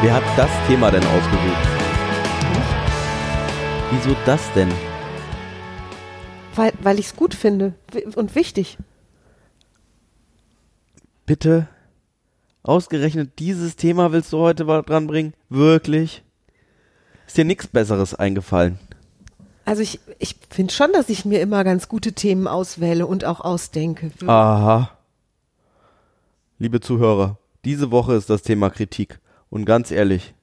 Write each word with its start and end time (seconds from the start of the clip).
Wer 0.00 0.14
hat 0.14 0.22
das 0.36 0.50
Thema 0.68 0.92
denn 0.92 1.02
ausgesucht? 1.02 1.68
Wieso 3.90 4.16
das 4.24 4.40
denn? 4.52 4.70
Weil, 6.54 6.72
weil 6.80 7.00
ich 7.00 7.06
es 7.06 7.16
gut 7.16 7.34
finde 7.34 7.74
und 8.14 8.36
wichtig. 8.36 8.78
Bitte? 11.26 11.66
Ausgerechnet 12.62 13.40
dieses 13.40 13.74
Thema 13.74 14.12
willst 14.12 14.32
du 14.32 14.38
heute 14.38 14.64
dran 14.64 15.08
bringen? 15.08 15.34
Wirklich? 15.48 16.22
Ist 17.26 17.36
dir 17.36 17.44
nichts 17.44 17.66
Besseres 17.66 18.14
eingefallen? 18.14 18.78
Also 19.64 19.82
ich, 19.82 19.98
ich 20.20 20.36
finde 20.48 20.72
schon, 20.72 20.92
dass 20.92 21.08
ich 21.08 21.24
mir 21.24 21.40
immer 21.40 21.64
ganz 21.64 21.88
gute 21.88 22.12
Themen 22.12 22.46
auswähle 22.46 23.04
und 23.04 23.24
auch 23.24 23.40
ausdenke. 23.40 24.12
Aha. 24.28 24.96
Liebe 26.60 26.78
Zuhörer, 26.78 27.36
diese 27.64 27.90
Woche 27.90 28.14
ist 28.14 28.30
das 28.30 28.42
Thema 28.42 28.70
Kritik. 28.70 29.18
Und 29.50 29.64
ganz 29.64 29.90
ehrlich, 29.90 30.34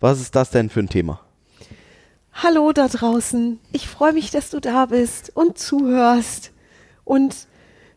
was 0.00 0.20
ist 0.20 0.34
das 0.34 0.50
denn 0.50 0.70
für 0.70 0.80
ein 0.80 0.88
Thema? 0.88 1.20
Hallo 2.34 2.72
da 2.72 2.88
draußen. 2.88 3.58
Ich 3.72 3.88
freue 3.88 4.12
mich, 4.14 4.30
dass 4.30 4.50
du 4.50 4.60
da 4.60 4.86
bist 4.86 5.30
und 5.36 5.58
zuhörst. 5.58 6.50
Und 7.04 7.46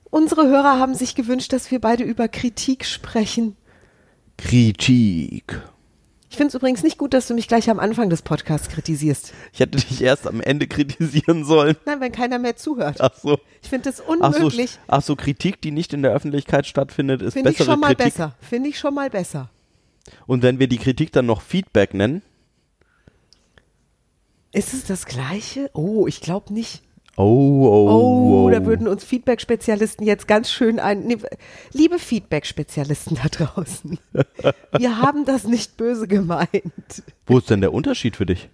unsere 0.09 0.48
Hörer 0.48 0.77
haben 0.77 0.94
sich 0.94 1.16
gewünscht, 1.16 1.53
dass 1.53 1.71
wir 1.71 1.80
beide 1.80 2.03
über 2.03 2.27
Kritik 2.27 2.85
sprechen. 2.85 3.55
Kritik. 4.38 5.61
Ich 6.30 6.38
finde 6.38 6.49
es 6.49 6.55
übrigens 6.55 6.83
nicht 6.83 6.97
gut, 6.97 7.13
dass 7.13 7.27
du 7.27 7.33
mich 7.33 7.47
gleich 7.47 7.70
am 7.70 7.80
Anfang 7.80 8.09
des 8.09 8.22
Podcasts 8.22 8.67
kritisierst. 8.67 9.31
Ich 9.53 9.61
hätte 9.61 9.77
dich 9.77 10.02
erst 10.02 10.27
am 10.27 10.41
Ende 10.41 10.67
kritisieren 10.67 11.45
sollen. 11.45 11.77
Nein, 11.86 12.02
wenn 12.02 12.11
keiner 12.11 12.39
mehr 12.39 12.58
zuhört. 12.58 12.97
Ach 12.99 13.14
so. 13.16 13.39
Ich 13.61 13.70
finde 13.70 13.89
es 13.89 14.02
Ach 14.02 14.33
so, 14.33 14.39
unmöglich. 14.39 14.77
ach 14.88 15.02
so, 15.02 15.16
Kritik, 15.16 15.61
die 15.61 15.72
nicht 15.72 15.94
in 15.94 16.02
der 16.02 16.11
Öffentlichkeit 16.11 16.66
stattfindet, 16.67 17.22
ist 17.22 17.33
Finde 17.36 17.52
ich 17.52 17.58
bessere 17.58 17.72
schon 17.73 17.80
mal 17.80 17.95
Kritik. 17.95 18.14
besser. 18.16 18.36
Finde 18.42 18.67
ich 18.67 18.77
schon 18.77 18.94
mal 18.94 19.09
besser. 19.09 19.49
Und 20.28 20.44
wenn 20.44 20.59
wir 20.59 20.67
die 20.67 20.78
Kritik 20.78 21.11
dann 21.11 21.25
noch 21.25 21.42
Feedback 21.42 21.94
nennen, 21.94 22.22
Ist 24.52 24.73
es 24.73 24.86
das 24.86 25.06
Gleiche? 25.06 25.70
Oh, 25.73 26.08
ich 26.08 26.22
glaube 26.22 26.53
nicht. 26.53 26.81
oh, 27.17 27.23
oh, 27.23 27.89
Oh, 27.89 28.45
oh. 28.45 28.50
da 28.50 28.66
würden 28.66 28.88
uns 28.88 29.03
Feedback-Spezialisten 29.03 30.06
jetzt 30.06 30.28
ganz 30.28 30.52
schön 30.52 30.80
ein. 30.80 31.06
Nee, 31.08 31.17
liebe 31.73 32.00
Feedback-Spezialisten 32.00 33.17
da 33.22 33.28
draußen, 33.30 34.00
wir 34.78 35.02
haben 35.02 35.26
das 35.26 35.45
nicht 35.45 35.78
böse 35.78 36.08
gemeint. 36.08 37.03
Wo 37.26 37.38
ist 37.39 37.50
denn 37.50 37.61
der 37.61 37.73
Unterschied 37.73 38.16
für 38.16 38.26
dich? 38.26 38.50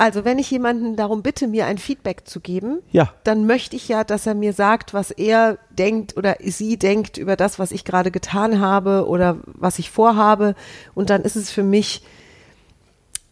Also, 0.00 0.24
wenn 0.24 0.38
ich 0.38 0.50
jemanden 0.50 0.96
darum 0.96 1.22
bitte, 1.22 1.46
mir 1.46 1.66
ein 1.66 1.76
Feedback 1.76 2.26
zu 2.26 2.40
geben, 2.40 2.78
Ja. 2.90 3.12
dann 3.24 3.46
möchte 3.46 3.76
ich 3.76 3.86
ja, 3.88 4.02
dass 4.02 4.26
er 4.26 4.34
mir 4.34 4.52
sagt, 4.54 4.94
was 4.94 5.10
er 5.10 5.58
denkt 5.70 6.16
oder 6.16 6.36
sie 6.42 6.78
denkt 6.78 7.18
über 7.18 7.36
das, 7.36 7.58
was 7.58 7.70
ich 7.70 7.84
gerade 7.84 8.10
getan 8.10 8.60
habe 8.60 9.06
oder 9.06 9.36
was 9.44 9.78
ich 9.78 9.90
vorhabe. 9.90 10.54
Und 10.94 11.10
dann 11.10 11.20
ist 11.22 11.36
es 11.36 11.50
für 11.50 11.62
mich, 11.62 12.02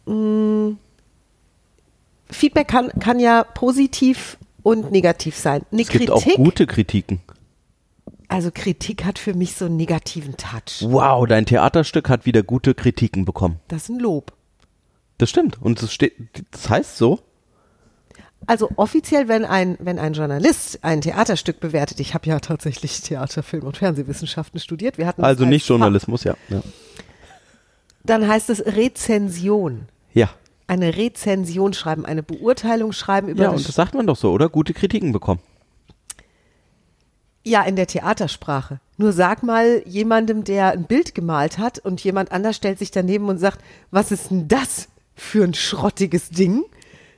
mh, 0.05 0.75
Feedback 2.29 2.67
kann, 2.67 2.89
kann 2.99 3.19
ja 3.19 3.43
positiv 3.43 4.37
und 4.61 4.91
negativ 4.91 5.35
sein. 5.35 5.63
Eine 5.71 5.81
Es 5.81 5.89
gibt 5.89 6.05
Kritik, 6.07 6.33
auch 6.33 6.43
gute 6.43 6.67
Kritiken. 6.67 7.19
also 8.27 8.51
Kritik 8.53 9.05
hat 9.05 9.17
für 9.17 9.33
mich 9.33 9.55
so 9.55 9.65
einen 9.65 9.77
negativen 9.77 10.37
Touch. 10.37 10.81
Wow, 10.87 11.25
dein 11.27 11.47
Theaterstück 11.47 12.09
hat 12.09 12.27
wieder 12.27 12.43
gute 12.43 12.75
Kritiken 12.75 13.25
bekommen. 13.25 13.59
Das 13.69 13.83
ist 13.83 13.89
ein 13.89 13.99
Lob. 13.99 14.33
Das 15.19 15.29
stimmt. 15.29 15.61
Und 15.61 15.83
das 15.83 15.93
steht, 15.93 16.13
das 16.49 16.69
heißt 16.69 16.97
so. 16.97 17.19
Also 18.47 18.69
offiziell, 18.77 19.27
wenn 19.27 19.45
ein, 19.45 19.77
wenn 19.79 19.99
ein 19.99 20.13
Journalist 20.13 20.79
ein 20.81 21.01
Theaterstück 21.01 21.59
bewertet, 21.59 21.99
ich 21.99 22.13
habe 22.13 22.25
ja 22.27 22.39
tatsächlich 22.39 23.01
Theater, 23.01 23.43
Film 23.43 23.63
und 23.63 23.77
Fernsehwissenschaften 23.77 24.59
studiert, 24.59 24.97
wir 24.97 25.05
hatten 25.05 25.23
Also 25.23 25.43
als 25.43 25.49
nicht. 25.49 25.67
Journalismus, 25.67 26.23
ja. 26.23 26.35
ja. 26.47 26.61
Dann 28.03 28.27
heißt 28.27 28.49
es 28.49 28.65
Rezension. 28.65 29.87
Ja. 30.13 30.29
Eine 30.67 30.95
Rezension 30.95 31.73
schreiben, 31.73 32.05
eine 32.05 32.23
Beurteilung 32.23 32.93
schreiben 32.93 33.27
über 33.27 33.43
Ja, 33.43 33.51
das 33.51 33.59
und 33.61 33.67
das 33.67 33.75
sagt 33.75 33.93
man 33.93 34.07
doch 34.07 34.15
so, 34.15 34.31
oder? 34.31 34.47
Gute 34.47 34.73
Kritiken 34.73 35.11
bekommen. 35.11 35.41
Ja, 37.43 37.63
in 37.63 37.75
der 37.75 37.87
Theatersprache. 37.87 38.79
Nur 38.97 39.11
sag 39.11 39.43
mal 39.43 39.83
jemandem, 39.85 40.45
der 40.45 40.71
ein 40.71 40.85
Bild 40.85 41.13
gemalt 41.13 41.57
hat 41.57 41.79
und 41.79 42.01
jemand 42.03 42.31
anders 42.31 42.55
stellt 42.55 42.79
sich 42.79 42.91
daneben 42.91 43.27
und 43.27 43.37
sagt, 43.37 43.59
was 43.91 44.11
ist 44.11 44.31
denn 44.31 44.47
das 44.47 44.87
für 45.19 45.43
ein 45.43 45.53
schrottiges 45.53 46.29
Ding? 46.29 46.63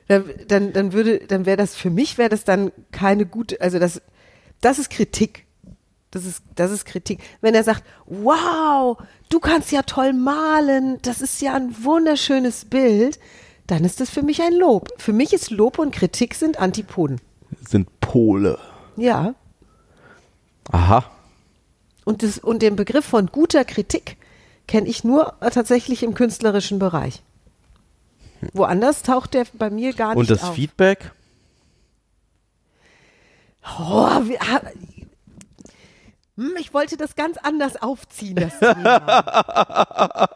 Dann, 0.08 0.24
dann, 0.48 0.72
dann 0.72 0.92
würde, 0.92 1.20
dann 1.20 1.46
wäre 1.46 1.56
das 1.56 1.74
für 1.74 1.90
mich 1.90 2.18
wäre 2.18 2.28
das 2.28 2.44
dann 2.44 2.72
keine 2.90 3.24
gute, 3.24 3.60
also 3.60 3.78
das, 3.78 4.02
das 4.60 4.78
ist 4.78 4.90
Kritik. 4.90 5.46
Das 6.10 6.26
ist, 6.26 6.42
das 6.56 6.70
ist 6.70 6.84
Kritik. 6.84 7.20
Wenn 7.40 7.54
er 7.54 7.64
sagt, 7.64 7.84
wow, 8.04 8.98
du 9.30 9.40
kannst 9.40 9.72
ja 9.72 9.80
toll 9.80 10.12
malen, 10.12 10.98
das 11.00 11.22
ist 11.22 11.40
ja 11.40 11.54
ein 11.54 11.74
wunderschönes 11.82 12.66
Bild, 12.66 13.18
dann 13.66 13.84
ist 13.84 13.98
das 13.98 14.10
für 14.10 14.22
mich 14.22 14.42
ein 14.42 14.52
Lob. 14.52 14.90
Für 14.98 15.14
mich 15.14 15.32
ist 15.32 15.50
Lob 15.50 15.78
und 15.78 15.94
Kritik 15.94 16.34
sind 16.34 16.60
Antipoden. 16.60 17.18
Sind 17.66 17.88
Pole. 18.00 18.58
Ja. 18.96 19.34
Aha. 20.70 21.04
Und, 22.04 22.22
das, 22.22 22.38
und 22.38 22.60
den 22.60 22.76
Begriff 22.76 23.06
von 23.06 23.28
guter 23.28 23.64
Kritik 23.64 24.18
kenne 24.66 24.88
ich 24.88 25.04
nur 25.04 25.34
tatsächlich 25.40 26.02
im 26.02 26.12
künstlerischen 26.12 26.78
Bereich. 26.78 27.22
Woanders 28.52 29.02
taucht 29.02 29.34
der 29.34 29.46
bei 29.54 29.70
mir 29.70 29.92
gar 29.92 30.10
nicht 30.10 30.18
Und 30.18 30.30
das 30.30 30.42
auf. 30.44 30.54
Feedback? 30.54 31.12
Oh, 33.78 34.20
wir, 34.24 34.38
Hm, 36.36 36.54
ich 36.58 36.72
wollte 36.72 36.96
das 36.96 37.14
ganz 37.14 37.36
anders 37.36 37.80
aufziehen, 37.80 38.36
das 38.36 38.58
Thema. 38.58 40.28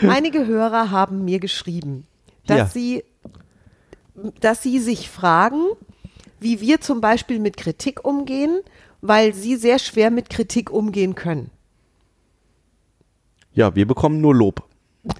Einige 0.08 0.46
Hörer 0.46 0.90
haben 0.90 1.24
mir 1.24 1.40
geschrieben, 1.40 2.06
dass 2.46 2.58
Ja. 2.58 2.66
sie, 2.66 3.04
dass 4.40 4.62
sie 4.62 4.78
sich 4.78 5.10
fragen, 5.10 5.62
wie 6.40 6.60
wir 6.60 6.80
zum 6.80 7.00
Beispiel 7.00 7.40
mit 7.40 7.56
Kritik 7.56 8.04
umgehen, 8.04 8.60
weil 9.00 9.34
sie 9.34 9.56
sehr 9.56 9.80
schwer 9.80 10.10
mit 10.10 10.30
Kritik 10.30 10.70
umgehen 10.70 11.16
können. 11.16 11.50
Ja, 13.54 13.74
wir 13.74 13.86
bekommen 13.86 14.20
nur 14.20 14.34
Lob. 14.36 14.64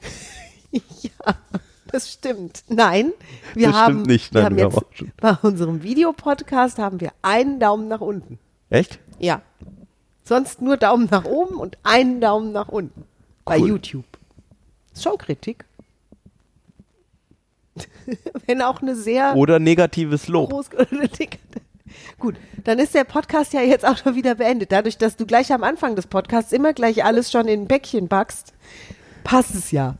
Ja, 1.02 1.34
das 1.90 2.10
stimmt. 2.12 2.62
Nein, 2.68 3.12
wir 3.54 3.68
Das 3.68 3.76
haben, 3.76 4.02
nicht. 4.02 4.34
wir 4.34 4.42
Nein, 4.42 4.44
haben 4.46 4.56
wir 4.56 4.64
jetzt 4.64 4.76
haben 4.76 4.84
auch 4.84 4.94
schon- 4.96 5.12
bei 5.20 5.32
unserem 5.48 5.82
Videopodcast 5.82 6.78
haben 6.78 7.00
wir 7.00 7.12
einen 7.22 7.58
Daumen 7.60 7.88
nach 7.88 8.00
unten. 8.02 8.38
Echt? 8.70 8.98
Ja. 9.18 9.40
Sonst 10.24 10.60
nur 10.60 10.76
Daumen 10.76 11.08
nach 11.10 11.24
oben 11.24 11.56
und 11.56 11.78
einen 11.84 12.20
Daumen 12.20 12.52
nach 12.52 12.68
unten. 12.68 13.04
Bei 13.46 13.58
Cool. 13.58 13.68
YouTube. 13.68 14.04
Ist 14.92 15.02
schon 15.04 15.16
Kritik. 15.16 15.64
Wenn 18.46 18.60
auch 18.62 18.82
eine 18.82 18.94
sehr 18.94 19.36
Oder 19.36 19.58
negatives 19.58 20.28
Lob. 20.28 20.50
groß. 20.50 20.70
Gut, 22.18 22.34
dann 22.64 22.78
ist 22.78 22.94
der 22.94 23.04
Podcast 23.04 23.52
ja 23.54 23.62
jetzt 23.62 23.86
auch 23.86 23.96
schon 23.96 24.14
wieder 24.14 24.34
beendet. 24.34 24.72
Dadurch, 24.72 24.98
dass 24.98 25.16
du 25.16 25.24
gleich 25.24 25.52
am 25.52 25.62
Anfang 25.64 25.96
des 25.96 26.06
Podcasts 26.06 26.52
immer 26.52 26.72
gleich 26.74 27.04
alles 27.04 27.30
schon 27.30 27.48
in 27.48 27.62
ein 27.62 27.68
Päckchen 27.68 28.08
backst, 28.08 28.52
passt 29.24 29.54
es 29.54 29.70
ja. 29.70 29.94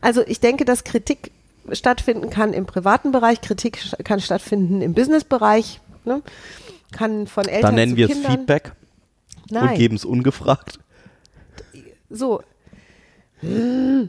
Also 0.00 0.22
ich 0.26 0.40
denke, 0.40 0.64
dass 0.64 0.84
Kritik 0.84 1.32
stattfinden 1.72 2.30
kann 2.30 2.52
im 2.52 2.66
privaten 2.66 3.12
Bereich, 3.12 3.40
Kritik 3.40 3.78
kann 4.04 4.20
stattfinden 4.20 4.80
im 4.80 4.94
Businessbereich, 4.94 5.80
ne? 6.04 6.22
kann 6.92 7.26
von 7.26 7.44
Eltern 7.46 7.62
Dann 7.62 7.74
nennen 7.74 7.96
wir 7.96 8.08
es. 8.10 8.16
Feedback 8.18 8.72
Nein. 9.50 9.68
und 9.70 9.74
geben 9.76 9.96
es 9.96 10.04
ungefragt. 10.04 10.78
So. 12.10 12.42
Dann, 13.42 14.08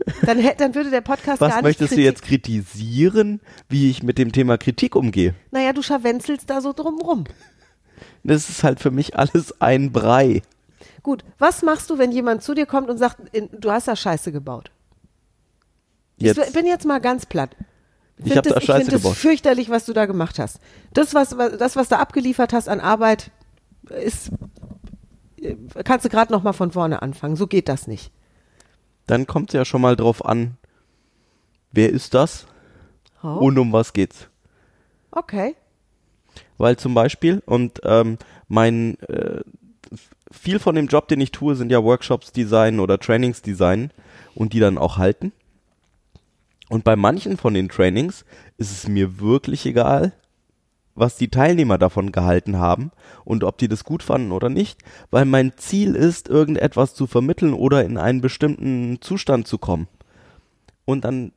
dann 0.57 0.73
würde 0.75 0.89
der 0.89 1.01
Podcast 1.01 1.39
Was 1.41 1.49
gar 1.49 1.57
nicht 1.57 1.63
möchtest 1.63 1.91
du 1.91 1.95
Kritik- 1.95 2.05
jetzt 2.05 2.21
kritisieren, 2.23 3.41
wie 3.67 3.89
ich 3.91 4.01
mit 4.01 4.17
dem 4.17 4.31
Thema 4.31 4.57
Kritik 4.57 4.95
umgehe? 4.95 5.35
Naja, 5.51 5.73
du 5.73 5.81
scharwenzelst 5.81 6.49
da 6.49 6.61
so 6.61 6.73
drumrum. 6.73 7.25
Das 8.23 8.49
ist 8.49 8.63
halt 8.63 8.79
für 8.79 8.91
mich 8.91 9.17
alles 9.17 9.61
ein 9.61 9.91
Brei. 9.91 10.41
Gut, 11.03 11.23
was 11.37 11.61
machst 11.61 11.89
du, 11.89 11.97
wenn 11.97 12.11
jemand 12.11 12.41
zu 12.43 12.53
dir 12.55 12.65
kommt 12.65 12.89
und 12.89 12.97
sagt, 12.97 13.17
du 13.51 13.71
hast 13.71 13.87
da 13.87 13.95
Scheiße 13.95 14.31
gebaut? 14.31 14.71
Jetzt, 16.19 16.37
Ich 16.47 16.53
bin 16.53 16.65
jetzt 16.65 16.85
mal 16.85 16.99
ganz 16.99 17.25
platt. 17.25 17.55
Ich 18.23 18.35
hab 18.35 18.43
das, 18.43 18.53
da 18.53 18.59
ich 18.59 18.65
Scheiße 18.65 18.79
finde 18.81 18.95
es 18.97 19.01
gebaut. 19.03 19.15
fürchterlich, 19.15 19.69
was 19.69 19.85
du 19.85 19.93
da 19.93 20.05
gemacht 20.05 20.39
hast. 20.39 20.59
Das, 20.93 21.13
was, 21.13 21.29
das, 21.57 21.75
was 21.75 21.87
da 21.87 21.99
abgeliefert 21.99 22.51
hast 22.53 22.67
an 22.67 22.79
Arbeit, 22.81 23.31
ist, 24.03 24.31
äh, 25.41 25.55
kannst 25.85 26.03
du 26.05 26.09
gerade 26.09 26.31
noch 26.33 26.43
mal 26.43 26.53
von 26.53 26.71
vorne 26.71 27.01
anfangen. 27.01 27.35
So 27.37 27.47
geht 27.47 27.69
das 27.69 27.87
nicht. 27.87 28.11
dann 29.07 29.25
kommt 29.25 29.49
es 29.49 29.53
ja 29.53 29.63
schon 29.65 29.81
mal 29.81 29.95
drauf 29.95 30.23
an, 30.25 30.57
wer 31.71 31.89
ist 31.89 32.13
das 32.13 32.45
Oh, 33.23 33.27
und 33.27 33.57
um 33.57 33.71
was 33.73 33.93
geht's. 33.93 34.27
okay. 35.11 35.55
Weil 36.57 36.75
zum 36.77 36.93
Beispiel, 36.93 37.41
und 37.45 37.79
ähm, 37.83 38.17
mein 38.49 38.97
äh, 39.03 39.41
viel 40.31 40.59
von 40.59 40.75
dem 40.75 40.87
Job, 40.87 41.07
den 41.07 41.21
ich 41.21 41.31
tue, 41.31 41.55
sind 41.55 41.71
ja 41.71 41.83
Workshops 41.83 42.31
designen 42.33 42.79
oder 42.81 42.99
Trainings 42.99 43.41
designen 43.41 43.91
und 44.35 44.51
die 44.53 44.59
dann 44.59 44.77
auch 44.77 44.97
halten. 44.97 45.31
Und 46.69 46.83
bei 46.83 46.95
manchen 46.95 47.35
von 47.35 47.53
den 47.53 47.67
Trainings 47.67 48.23
ist 48.57 48.71
es 48.71 48.87
mir 48.87 49.19
wirklich 49.19 49.65
egal, 49.65 50.13
was 50.95 51.17
die 51.17 51.29
Teilnehmer 51.29 51.77
davon 51.77 52.11
gehalten 52.11 52.57
haben 52.57 52.91
und 53.25 53.43
ob 53.43 53.57
die 53.57 53.67
das 53.67 53.83
gut 53.83 54.03
fanden 54.03 54.31
oder 54.31 54.49
nicht, 54.49 54.81
weil 55.11 55.25
mein 55.25 55.53
Ziel 55.57 55.95
ist, 55.95 56.27
irgendetwas 56.27 56.93
zu 56.93 57.07
vermitteln 57.07 57.53
oder 57.53 57.83
in 57.83 57.97
einen 57.97 58.21
bestimmten 58.21 59.01
Zustand 59.01 59.47
zu 59.47 59.57
kommen. 59.57 59.87
Und 60.85 61.05
dann 61.05 61.31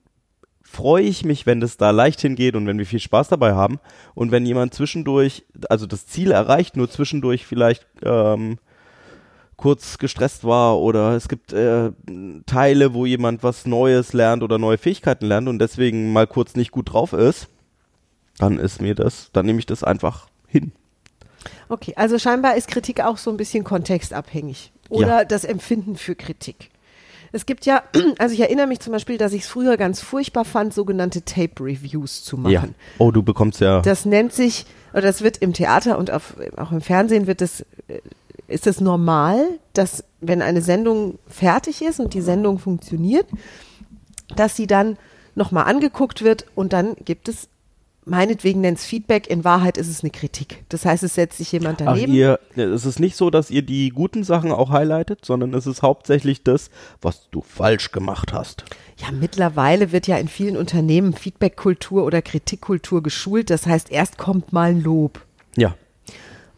freue 0.62 1.04
ich 1.04 1.24
mich, 1.24 1.46
wenn 1.46 1.60
das 1.60 1.76
da 1.76 1.90
leicht 1.90 2.20
hingeht 2.20 2.56
und 2.56 2.66
wenn 2.66 2.78
wir 2.78 2.86
viel 2.86 3.00
Spaß 3.00 3.28
dabei 3.28 3.54
haben. 3.54 3.78
Und 4.14 4.30
wenn 4.30 4.46
jemand 4.46 4.74
zwischendurch, 4.74 5.44
also 5.68 5.86
das 5.86 6.06
Ziel 6.06 6.30
erreicht, 6.30 6.76
nur 6.76 6.90
zwischendurch 6.90 7.46
vielleicht 7.46 7.86
ähm, 8.02 8.58
kurz 9.62 9.98
gestresst 9.98 10.42
war 10.42 10.80
oder 10.80 11.12
es 11.12 11.28
gibt 11.28 11.52
äh, 11.52 11.92
Teile, 12.46 12.94
wo 12.94 13.06
jemand 13.06 13.44
was 13.44 13.64
Neues 13.64 14.12
lernt 14.12 14.42
oder 14.42 14.58
neue 14.58 14.76
Fähigkeiten 14.76 15.26
lernt 15.26 15.46
und 15.48 15.60
deswegen 15.60 16.12
mal 16.12 16.26
kurz 16.26 16.56
nicht 16.56 16.72
gut 16.72 16.92
drauf 16.92 17.12
ist, 17.12 17.46
dann 18.38 18.58
ist 18.58 18.82
mir 18.82 18.96
das, 18.96 19.30
dann 19.32 19.46
nehme 19.46 19.60
ich 19.60 19.66
das 19.66 19.84
einfach 19.84 20.26
hin. 20.48 20.72
Okay, 21.68 21.92
also 21.94 22.18
scheinbar 22.18 22.56
ist 22.56 22.66
Kritik 22.66 23.02
auch 23.02 23.18
so 23.18 23.30
ein 23.30 23.36
bisschen 23.36 23.62
kontextabhängig 23.62 24.72
oder 24.88 25.18
Ja. 25.18 25.24
das 25.24 25.44
Empfinden 25.44 25.94
für 25.94 26.16
Kritik. 26.16 26.70
Es 27.30 27.46
gibt 27.46 27.64
ja, 27.64 27.84
also 28.18 28.34
ich 28.34 28.40
erinnere 28.40 28.66
mich 28.66 28.80
zum 28.80 28.92
Beispiel, 28.92 29.16
dass 29.16 29.32
ich 29.32 29.42
es 29.42 29.48
früher 29.48 29.76
ganz 29.76 30.00
furchtbar 30.00 30.44
fand, 30.44 30.74
sogenannte 30.74 31.24
Tape-Reviews 31.24 32.24
zu 32.24 32.36
machen. 32.36 32.52
Ja. 32.52 32.64
Oh, 32.98 33.12
du 33.12 33.22
bekommst 33.22 33.60
ja. 33.60 33.80
Das 33.80 34.06
nennt 34.06 34.32
sich, 34.32 34.66
oder 34.92 35.02
das 35.02 35.22
wird 35.22 35.36
im 35.36 35.52
Theater 35.52 35.98
und 35.98 36.10
auf, 36.10 36.34
auch 36.56 36.72
im 36.72 36.80
Fernsehen 36.80 37.28
wird 37.28 37.40
das, 37.40 37.60
äh, 37.86 38.00
ist 38.48 38.66
es 38.66 38.80
normal, 38.80 39.58
dass 39.72 40.04
wenn 40.20 40.42
eine 40.42 40.62
Sendung 40.62 41.18
fertig 41.26 41.82
ist 41.82 42.00
und 42.00 42.14
die 42.14 42.20
Sendung 42.20 42.58
funktioniert, 42.58 43.26
dass 44.36 44.56
sie 44.56 44.66
dann 44.66 44.96
nochmal 45.34 45.64
angeguckt 45.64 46.22
wird 46.22 46.46
und 46.54 46.72
dann 46.72 46.94
gibt 47.04 47.28
es, 47.28 47.48
meinetwegen 48.04 48.60
nennt 48.60 48.78
es 48.78 48.84
Feedback, 48.84 49.28
in 49.28 49.44
Wahrheit 49.44 49.76
ist 49.78 49.88
es 49.88 50.02
eine 50.02 50.10
Kritik. 50.10 50.64
Das 50.68 50.84
heißt, 50.84 51.02
es 51.02 51.14
setzt 51.14 51.38
sich 51.38 51.52
jemand 51.52 51.80
Ach, 51.82 51.86
daneben. 51.86 52.12
ihr, 52.12 52.38
es 52.54 52.84
ist 52.84 53.00
nicht 53.00 53.16
so, 53.16 53.30
dass 53.30 53.50
ihr 53.50 53.62
die 53.62 53.90
guten 53.90 54.24
Sachen 54.24 54.52
auch 54.52 54.70
highlightet, 54.70 55.24
sondern 55.24 55.54
es 55.54 55.66
ist 55.66 55.82
hauptsächlich 55.82 56.42
das, 56.42 56.70
was 57.00 57.28
du 57.30 57.40
falsch 57.40 57.92
gemacht 57.92 58.32
hast. 58.32 58.64
Ja, 58.98 59.10
mittlerweile 59.10 59.92
wird 59.92 60.06
ja 60.06 60.16
in 60.16 60.28
vielen 60.28 60.56
Unternehmen 60.56 61.14
Feedback-Kultur 61.14 62.04
oder 62.04 62.22
Kritikkultur 62.22 63.02
geschult. 63.02 63.50
Das 63.50 63.66
heißt, 63.66 63.90
erst 63.90 64.18
kommt 64.18 64.52
mal 64.52 64.70
ein 64.70 64.82
Lob. 64.82 65.24
Ja. 65.56 65.74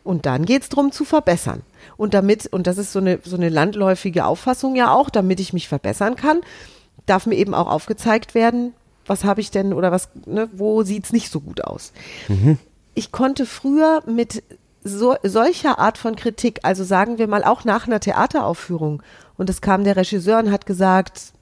Und 0.02 0.26
dann 0.26 0.44
geht's 0.44 0.68
drum 0.68 0.92
zu 0.92 1.04
verbessern. 1.04 1.62
Und 1.96 2.14
damit, 2.14 2.46
und 2.46 2.66
das 2.66 2.78
ist 2.78 2.92
so 2.92 2.98
eine, 2.98 3.18
so 3.24 3.36
eine 3.36 3.48
landläufige 3.48 4.24
Auffassung 4.24 4.76
ja 4.76 4.92
auch, 4.92 5.10
damit 5.10 5.40
ich 5.40 5.52
mich 5.52 5.68
verbessern 5.68 6.16
kann, 6.16 6.40
darf 7.06 7.26
mir 7.26 7.36
eben 7.36 7.54
auch 7.54 7.68
aufgezeigt 7.68 8.34
werden, 8.34 8.72
was 9.06 9.24
habe 9.24 9.40
ich 9.40 9.50
denn 9.50 9.72
oder 9.72 9.92
was, 9.92 10.08
ne, 10.26 10.48
wo 10.52 10.82
sieht's 10.82 11.12
nicht 11.12 11.30
so 11.30 11.40
gut 11.40 11.62
aus. 11.64 11.92
Ich 12.94 13.12
konnte 13.12 13.44
früher 13.44 14.02
mit 14.06 14.42
so, 14.82 15.16
solcher 15.22 15.78
Art 15.78 15.98
von 15.98 16.16
Kritik, 16.16 16.60
also 16.62 16.84
sagen 16.84 17.18
wir 17.18 17.26
mal 17.26 17.44
auch 17.44 17.64
nach 17.64 17.86
einer 17.86 18.00
Theateraufführung, 18.00 19.02
und 19.36 19.50
es 19.50 19.60
kam 19.60 19.84
der 19.84 19.96
Regisseur 19.96 20.38
und 20.38 20.52
hat 20.52 20.64
gesagt, 20.64 21.32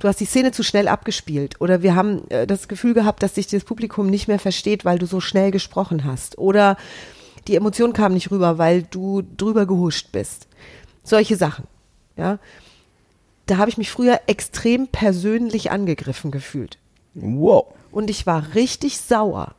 du 0.00 0.08
hast 0.08 0.20
die 0.20 0.26
Szene 0.26 0.52
zu 0.52 0.62
schnell 0.62 0.86
abgespielt 0.88 1.60
oder 1.60 1.82
wir 1.82 1.94
haben 1.94 2.28
äh, 2.30 2.46
das 2.46 2.68
Gefühl 2.68 2.94
gehabt, 2.94 3.22
dass 3.22 3.34
dich 3.34 3.46
das 3.46 3.64
Publikum 3.64 4.08
nicht 4.08 4.28
mehr 4.28 4.38
versteht, 4.38 4.84
weil 4.84 4.98
du 4.98 5.06
so 5.06 5.20
schnell 5.20 5.50
gesprochen 5.50 6.04
hast 6.04 6.38
oder 6.38 6.76
die 7.48 7.56
Emotion 7.56 7.92
kam 7.92 8.12
nicht 8.12 8.30
rüber, 8.30 8.58
weil 8.58 8.82
du 8.82 9.22
drüber 9.22 9.66
gehuscht 9.66 10.12
bist. 10.12 10.46
Solche 11.02 11.36
Sachen, 11.36 11.66
ja. 12.16 12.38
Da 13.46 13.56
habe 13.56 13.70
ich 13.70 13.78
mich 13.78 13.90
früher 13.90 14.20
extrem 14.26 14.88
persönlich 14.88 15.70
angegriffen 15.70 16.30
gefühlt. 16.30 16.78
Wow. 17.14 17.66
Und 17.90 18.10
ich 18.10 18.26
war 18.26 18.54
richtig 18.54 19.00
sauer. 19.00 19.54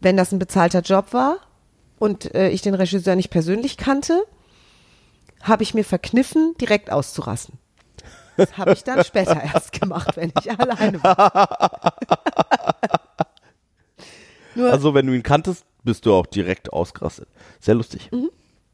Wenn 0.00 0.16
das 0.16 0.30
ein 0.30 0.38
bezahlter 0.38 0.80
Job 0.80 1.12
war 1.12 1.38
und 1.98 2.32
äh, 2.36 2.50
ich 2.50 2.62
den 2.62 2.74
Regisseur 2.74 3.16
nicht 3.16 3.30
persönlich 3.30 3.76
kannte, 3.76 4.22
habe 5.42 5.64
ich 5.64 5.74
mir 5.74 5.84
verkniffen, 5.84 6.54
direkt 6.60 6.92
auszurasten. 6.92 7.58
Das 8.36 8.56
habe 8.56 8.72
ich 8.72 8.84
dann 8.84 9.02
später 9.04 9.42
erst 9.54 9.72
gemacht, 9.72 10.16
wenn 10.16 10.32
ich 10.40 10.50
alleine 10.58 11.02
war. 11.02 11.96
Also 14.56 14.92
wenn 14.92 15.06
du 15.06 15.12
ihn 15.12 15.22
kanntest, 15.22 15.64
bist 15.88 16.04
du 16.04 16.12
auch 16.12 16.26
direkt 16.26 16.70
ausgerastet. 16.70 17.28
Sehr 17.60 17.74
lustig. 17.74 18.10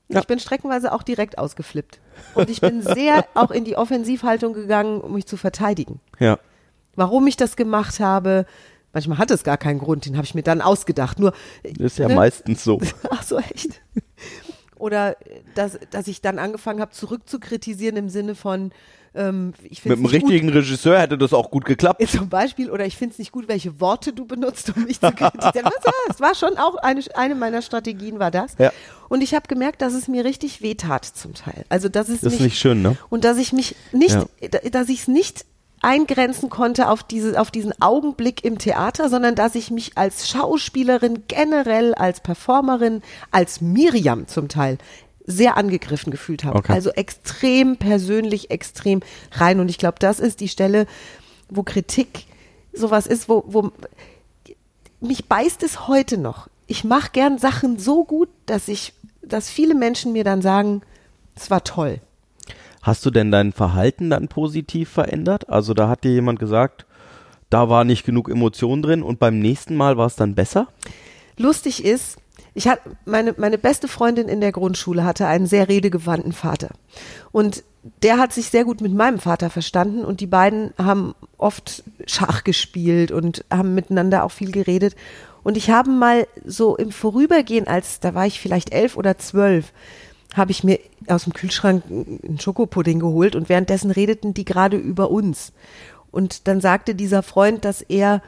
ja. 0.08 0.20
ich 0.20 0.26
bin 0.26 0.40
streckenweise 0.40 0.92
auch 0.92 1.04
direkt 1.04 1.38
ausgeflippt. 1.38 2.00
Und 2.34 2.50
ich 2.50 2.60
bin 2.60 2.82
sehr 2.82 3.24
auch 3.34 3.52
in 3.52 3.64
die 3.64 3.76
Offensivhaltung 3.76 4.52
gegangen, 4.52 5.00
um 5.00 5.12
mich 5.14 5.26
zu 5.26 5.36
verteidigen. 5.36 6.00
Ja. 6.18 6.40
Warum 6.96 7.26
ich 7.28 7.36
das 7.36 7.54
gemacht 7.54 8.00
habe, 8.00 8.46
manchmal 8.92 9.18
hat 9.18 9.30
es 9.30 9.44
gar 9.44 9.56
keinen 9.58 9.78
Grund, 9.78 10.06
den 10.06 10.16
habe 10.16 10.24
ich 10.24 10.34
mir 10.34 10.42
dann 10.42 10.60
ausgedacht. 10.60 11.20
Nur 11.20 11.32
Ist 11.62 11.98
ja 11.98 12.08
Ne? 12.08 12.16
meistens 12.16 12.64
so. 12.64 12.80
Ach 13.10 13.22
so, 13.22 13.38
echt? 13.38 13.80
Oder 14.84 15.16
dass, 15.54 15.78
dass 15.90 16.08
ich 16.08 16.20
dann 16.20 16.38
angefangen 16.38 16.82
habe, 16.82 16.90
zurückzukritisieren 16.92 17.96
im 17.96 18.10
Sinne 18.10 18.34
von, 18.34 18.70
ähm, 19.14 19.54
ich 19.62 19.80
finde 19.80 19.96
Mit 19.96 20.04
dem 20.06 20.10
richtigen 20.10 20.48
Regisseur 20.50 20.98
hätte 21.00 21.16
das 21.16 21.32
auch 21.32 21.50
gut 21.50 21.64
geklappt. 21.64 22.00
gut, 22.00 22.08
zum 22.10 22.28
Beispiel, 22.28 22.70
oder 22.70 22.84
ich 22.84 22.98
finde 22.98 23.12
es 23.14 23.18
nicht 23.18 23.32
gut, 23.32 23.48
welche 23.48 23.80
Worte 23.80 24.12
du 24.12 24.26
benutzt, 24.26 24.74
um 24.76 24.84
mich 24.84 25.00
zu 25.00 25.10
kritisieren. 25.10 25.64
Was, 25.64 25.84
ja, 25.86 25.92
es 26.10 26.20
war 26.20 26.34
schon 26.34 26.58
auch 26.58 26.76
eine, 26.76 27.00
eine 27.14 27.34
meiner 27.34 27.62
Strategien, 27.62 28.18
war 28.18 28.30
das. 28.30 28.56
Ja. 28.58 28.72
Und 29.08 29.22
ich 29.22 29.32
habe 29.34 29.48
gemerkt, 29.48 29.80
dass 29.80 29.94
es 29.94 30.06
mir 30.06 30.22
richtig 30.26 30.60
wehtat 30.60 31.06
zum 31.06 31.32
Teil. 31.32 31.64
Also, 31.70 31.88
dass 31.88 32.10
es 32.10 32.20
Das 32.20 32.32
mich, 32.32 32.40
ist 32.40 32.44
nicht 32.44 32.58
schön, 32.58 32.82
ne? 32.82 32.98
und 33.08 33.24
dass 33.24 33.38
ich 33.38 33.54
mich 33.54 33.76
nicht, 33.92 34.14
da- 34.50 34.58
dass 34.70 34.90
ich 34.90 35.00
es 35.00 35.08
nicht 35.08 35.46
eingrenzen 35.82 36.50
konnte 36.50 36.88
auf 36.88 37.02
diese, 37.02 37.40
auf 37.40 37.50
diesen 37.50 37.80
Augenblick 37.80 38.44
im 38.44 38.58
Theater, 38.58 39.08
sondern 39.10 39.34
dass 39.34 39.54
ich 39.54 39.70
mich 39.70 39.96
als 39.96 40.28
Schauspielerin 40.28 41.24
generell, 41.28 41.94
als 41.94 42.20
Performerin, 42.20 43.02
als 43.30 43.60
Miriam 43.60 44.26
zum 44.26 44.48
Teil 44.48 44.78
sehr 45.26 45.56
angegriffen 45.56 46.10
gefühlt 46.10 46.44
habe. 46.44 46.58
Okay. 46.58 46.72
Also 46.72 46.90
extrem 46.90 47.76
persönlich, 47.76 48.50
extrem 48.50 49.00
rein. 49.32 49.60
Und 49.60 49.68
ich 49.68 49.78
glaube, 49.78 49.98
das 49.98 50.20
ist 50.20 50.40
die 50.40 50.48
Stelle, 50.48 50.86
wo 51.48 51.62
Kritik 51.62 52.26
sowas 52.72 53.06
ist, 53.06 53.28
wo, 53.28 53.44
wo 53.46 53.72
mich 55.00 55.26
beißt 55.26 55.62
es 55.62 55.86
heute 55.88 56.18
noch. 56.18 56.48
Ich 56.66 56.84
mache 56.84 57.10
gern 57.12 57.38
Sachen 57.38 57.78
so 57.78 58.04
gut, 58.04 58.28
dass 58.46 58.68
ich, 58.68 58.94
dass 59.22 59.50
viele 59.50 59.74
Menschen 59.74 60.12
mir 60.12 60.24
dann 60.24 60.42
sagen, 60.42 60.82
es 61.36 61.50
war 61.50 61.64
toll. 61.64 62.00
Hast 62.84 63.06
du 63.06 63.10
denn 63.10 63.30
dein 63.30 63.52
Verhalten 63.52 64.10
dann 64.10 64.28
positiv 64.28 64.90
verändert? 64.90 65.48
Also 65.48 65.72
da 65.72 65.88
hat 65.88 66.04
dir 66.04 66.12
jemand 66.12 66.38
gesagt, 66.38 66.84
da 67.48 67.70
war 67.70 67.82
nicht 67.82 68.04
genug 68.04 68.28
Emotion 68.28 68.82
drin 68.82 69.02
und 69.02 69.18
beim 69.18 69.38
nächsten 69.38 69.74
Mal 69.74 69.96
war 69.96 70.06
es 70.06 70.16
dann 70.16 70.34
besser? 70.34 70.68
Lustig 71.38 71.82
ist, 71.82 72.18
ich 72.52 72.68
hatte 72.68 72.90
meine, 73.06 73.34
meine 73.38 73.56
beste 73.56 73.88
Freundin 73.88 74.28
in 74.28 74.42
der 74.42 74.52
Grundschule 74.52 75.02
hatte 75.02 75.26
einen 75.26 75.46
sehr 75.46 75.68
redegewandten 75.70 76.32
Vater. 76.34 76.68
Und 77.32 77.64
der 78.02 78.18
hat 78.18 78.34
sich 78.34 78.50
sehr 78.50 78.66
gut 78.66 78.82
mit 78.82 78.92
meinem 78.92 79.18
Vater 79.18 79.48
verstanden 79.48 80.04
und 80.04 80.20
die 80.20 80.26
beiden 80.26 80.74
haben 80.76 81.14
oft 81.38 81.84
Schach 82.06 82.44
gespielt 82.44 83.12
und 83.12 83.46
haben 83.50 83.74
miteinander 83.74 84.24
auch 84.24 84.30
viel 84.30 84.52
geredet. 84.52 84.94
Und 85.42 85.56
ich 85.56 85.70
habe 85.70 85.90
mal 85.90 86.26
so 86.44 86.76
im 86.76 86.92
Vorübergehen, 86.92 87.66
als 87.66 88.00
da 88.00 88.14
war 88.14 88.26
ich 88.26 88.40
vielleicht 88.40 88.74
elf 88.74 88.98
oder 88.98 89.16
zwölf, 89.16 89.72
habe 90.34 90.50
ich 90.50 90.64
mir 90.64 90.78
aus 91.08 91.24
dem 91.24 91.32
Kühlschrank 91.32 91.84
einen 91.88 92.38
Schokopudding 92.40 92.98
geholt 92.98 93.36
und 93.36 93.48
währenddessen 93.48 93.90
redeten 93.90 94.34
die 94.34 94.44
gerade 94.44 94.76
über 94.76 95.10
uns. 95.10 95.52
Und 96.10 96.46
dann 96.46 96.60
sagte 96.60 96.94
dieser 96.94 97.22
Freund, 97.22 97.64
dass 97.64 97.82
er 97.82 98.22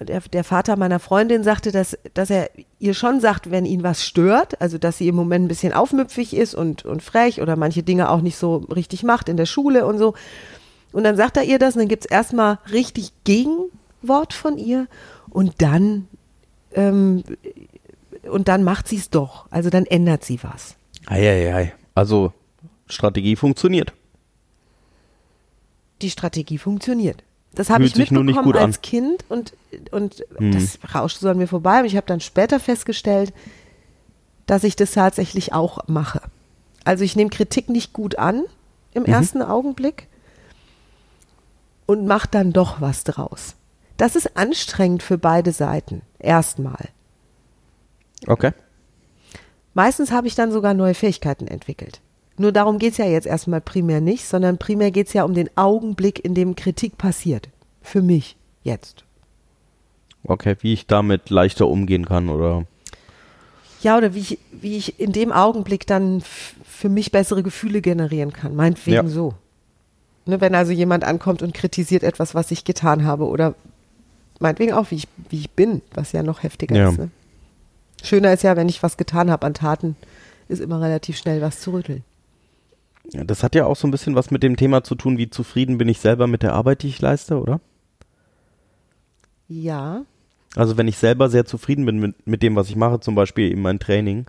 der, 0.00 0.20
der 0.20 0.44
Vater 0.44 0.76
meiner 0.76 0.98
Freundin 0.98 1.42
sagte, 1.42 1.72
dass, 1.72 1.98
dass 2.14 2.30
er 2.30 2.50
ihr 2.78 2.94
schon 2.94 3.20
sagt, 3.20 3.50
wenn 3.50 3.64
ihn 3.64 3.82
was 3.82 4.04
stört, 4.04 4.60
also 4.60 4.78
dass 4.78 4.98
sie 4.98 5.08
im 5.08 5.14
Moment 5.14 5.46
ein 5.46 5.48
bisschen 5.48 5.72
aufmüpfig 5.72 6.34
ist 6.34 6.54
und, 6.54 6.84
und 6.84 7.02
frech 7.02 7.40
oder 7.40 7.56
manche 7.56 7.82
Dinge 7.82 8.10
auch 8.10 8.20
nicht 8.20 8.36
so 8.36 8.56
richtig 8.56 9.02
macht 9.02 9.28
in 9.28 9.36
der 9.36 9.46
Schule 9.46 9.86
und 9.86 9.98
so. 9.98 10.14
Und 10.92 11.04
dann 11.04 11.16
sagt 11.16 11.36
er 11.36 11.44
ihr 11.44 11.58
das 11.58 11.74
und 11.74 11.80
dann 11.80 11.88
gibt's 11.88 12.06
erstmal 12.06 12.58
richtig 12.70 13.12
Gegenwort 13.24 14.32
von 14.32 14.58
ihr 14.58 14.86
und 15.30 15.54
dann, 15.58 16.08
ähm, 16.72 17.24
und 18.30 18.48
dann 18.48 18.62
macht 18.62 18.88
sie 18.88 18.96
es 18.96 19.10
doch. 19.10 19.46
Also 19.50 19.70
dann 19.70 19.86
ändert 19.86 20.24
sie 20.24 20.40
was. 20.42 20.77
Eieiei. 21.06 21.72
Also 21.94 22.32
Strategie 22.88 23.36
funktioniert. 23.36 23.92
Die 26.02 26.10
Strategie 26.10 26.58
funktioniert. 26.58 27.22
Das 27.54 27.70
habe 27.70 27.84
ich 27.84 27.96
mitbekommen 27.96 28.26
nicht 28.26 28.42
gut 28.42 28.56
als 28.56 28.76
an. 28.76 28.82
Kind 28.82 29.24
und, 29.28 29.54
und 29.90 30.24
Hm. 30.36 30.52
das 30.52 30.78
rauschte 30.94 31.20
so 31.20 31.28
an 31.30 31.38
mir 31.38 31.48
vorbei. 31.48 31.80
Und 31.80 31.86
ich 31.86 31.96
habe 31.96 32.06
dann 32.06 32.20
später 32.20 32.60
festgestellt, 32.60 33.32
dass 34.46 34.64
ich 34.64 34.76
das 34.76 34.92
tatsächlich 34.92 35.52
auch 35.52 35.86
mache. 35.88 36.20
Also 36.84 37.04
ich 37.04 37.16
nehme 37.16 37.30
Kritik 37.30 37.68
nicht 37.68 37.92
gut 37.92 38.16
an 38.18 38.44
im 38.94 39.02
Mhm. 39.02 39.08
ersten 39.08 39.42
Augenblick 39.42 40.06
und 41.86 42.06
mache 42.06 42.28
dann 42.30 42.52
doch 42.52 42.80
was 42.80 43.04
draus. 43.04 43.56
Das 43.96 44.14
ist 44.14 44.36
anstrengend 44.36 45.02
für 45.02 45.18
beide 45.18 45.50
Seiten. 45.52 46.02
Erstmal. 46.18 46.88
Okay. 48.26 48.52
Meistens 49.78 50.10
habe 50.10 50.26
ich 50.26 50.34
dann 50.34 50.50
sogar 50.50 50.74
neue 50.74 50.92
Fähigkeiten 50.92 51.46
entwickelt. 51.46 52.00
Nur 52.36 52.50
darum 52.50 52.80
geht's 52.80 52.96
ja 52.96 53.04
jetzt 53.04 53.28
erstmal 53.28 53.60
primär 53.60 54.00
nicht, 54.00 54.24
sondern 54.26 54.58
primär 54.58 54.90
geht's 54.90 55.12
ja 55.12 55.22
um 55.22 55.34
den 55.34 55.48
Augenblick, 55.56 56.24
in 56.24 56.34
dem 56.34 56.56
Kritik 56.56 56.98
passiert. 56.98 57.48
Für 57.80 58.02
mich 58.02 58.36
jetzt. 58.64 59.04
Okay, 60.24 60.56
wie 60.62 60.72
ich 60.72 60.88
damit 60.88 61.30
leichter 61.30 61.68
umgehen 61.68 62.06
kann 62.06 62.28
oder 62.28 62.64
Ja, 63.80 63.96
oder 63.96 64.14
wie 64.14 64.18
ich, 64.18 64.38
wie 64.50 64.76
ich 64.76 64.98
in 64.98 65.12
dem 65.12 65.30
Augenblick 65.30 65.86
dann 65.86 66.24
für 66.64 66.88
mich 66.88 67.12
bessere 67.12 67.44
Gefühle 67.44 67.80
generieren 67.80 68.32
kann. 68.32 68.56
Meinetwegen 68.56 68.96
Ja. 68.96 69.06
so. 69.06 69.34
Ne, 70.26 70.40
wenn 70.40 70.56
also 70.56 70.72
jemand 70.72 71.04
ankommt 71.04 71.40
und 71.40 71.54
kritisiert 71.54 72.02
etwas, 72.02 72.34
was 72.34 72.50
ich 72.50 72.64
getan 72.64 73.04
habe 73.04 73.26
oder 73.26 73.54
meinetwegen 74.40 74.72
auch, 74.72 74.90
wie 74.90 74.96
ich, 74.96 75.08
wie 75.30 75.38
ich 75.38 75.50
bin, 75.52 75.82
was 75.94 76.10
ja 76.10 76.24
noch 76.24 76.42
heftiger 76.42 76.74
Ja. 76.74 76.88
ist. 76.90 76.98
Ne? 76.98 77.10
Schöner 78.02 78.32
ist 78.32 78.42
ja, 78.42 78.56
wenn 78.56 78.68
ich 78.68 78.82
was 78.82 78.96
getan 78.96 79.30
habe 79.30 79.46
an 79.46 79.54
Taten, 79.54 79.96
ist 80.48 80.60
immer 80.60 80.80
relativ 80.80 81.16
schnell 81.16 81.40
was 81.42 81.60
zu 81.60 81.72
rütteln. 81.72 82.04
Ja, 83.12 83.24
das 83.24 83.42
hat 83.42 83.54
ja 83.54 83.64
auch 83.64 83.76
so 83.76 83.88
ein 83.88 83.90
bisschen 83.90 84.14
was 84.14 84.30
mit 84.30 84.42
dem 84.42 84.56
Thema 84.56 84.84
zu 84.84 84.94
tun, 84.94 85.18
wie 85.18 85.30
zufrieden 85.30 85.78
bin 85.78 85.88
ich 85.88 85.98
selber 86.00 86.26
mit 86.26 86.42
der 86.42 86.52
Arbeit, 86.52 86.82
die 86.82 86.88
ich 86.88 87.00
leiste, 87.00 87.40
oder? 87.40 87.60
Ja, 89.48 90.02
Also 90.56 90.76
wenn 90.76 90.88
ich 90.88 90.98
selber 90.98 91.28
sehr 91.28 91.44
zufrieden 91.44 91.86
bin 91.86 91.98
mit, 91.98 92.26
mit 92.26 92.42
dem, 92.42 92.56
was 92.56 92.68
ich 92.68 92.76
mache, 92.76 93.00
zum 93.00 93.14
Beispiel 93.14 93.50
eben 93.50 93.62
mein 93.62 93.78
Training, 93.78 94.26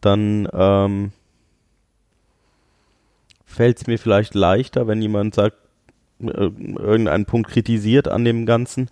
dann 0.00 0.48
ähm, 0.52 1.12
fällt 3.44 3.78
es 3.78 3.86
mir 3.86 3.98
vielleicht 3.98 4.34
leichter, 4.34 4.86
wenn 4.86 5.02
jemand 5.02 5.34
sagt, 5.34 5.56
äh, 6.20 6.26
irgendeinen 6.26 7.24
Punkt 7.24 7.50
kritisiert 7.50 8.08
an 8.08 8.24
dem 8.24 8.46
Ganzen, 8.46 8.88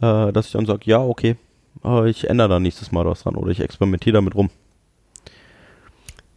äh, 0.00 0.32
dass 0.32 0.46
ich 0.46 0.52
dann 0.52 0.66
sage, 0.66 0.82
ja, 0.84 1.00
okay, 1.00 1.36
äh, 1.84 2.10
ich 2.10 2.28
ändere 2.28 2.48
da 2.48 2.60
nächstes 2.60 2.92
Mal 2.92 3.04
was 3.04 3.22
dran 3.22 3.36
oder 3.36 3.50
ich 3.50 3.60
experimentiere 3.60 4.14
damit 4.14 4.34
rum. 4.34 4.50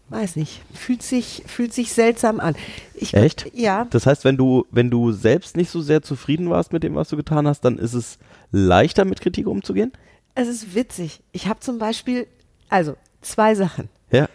weiß 0.10 0.36
nicht. 0.36 0.62
Fühlt 0.74 1.04
sich, 1.04 1.44
fühlt 1.48 1.74
sich 1.74 1.94
seltsam 1.94 2.40
an. 2.40 2.56
Ich, 2.94 3.14
Echt? 3.14 3.52
Ja. 3.54 3.86
Das 3.90 4.06
heißt, 4.06 4.26
wenn 4.26 4.38
du, 4.38 4.66
wenn 4.72 4.90
du 4.90 5.12
selbst 5.12 5.58
nicht 5.58 5.70
so 5.70 5.82
sehr 5.82 6.02
zufrieden 6.02 6.50
warst 6.50 6.74
mit 6.74 6.84
dem, 6.84 6.96
was 6.96 7.10
du 7.10 7.18
getan 7.18 7.48
hast, 7.48 7.62
dann 7.62 7.78
ist 7.78 7.94
es 7.94 8.20
leichter 8.52 9.06
mit 9.06 9.22
Kritik 9.22 9.48
umzugehen? 9.48 9.92
Es 10.36 10.48
ist 10.48 10.76
witzig. 10.76 11.22
Ich 11.32 11.48
habe 11.48 11.60
zum 11.60 11.78
Beispiel, 11.78 12.28
also 12.70 12.96
zwei 13.22 13.56
Sachen. 13.56 13.90
Ja. 14.12 14.28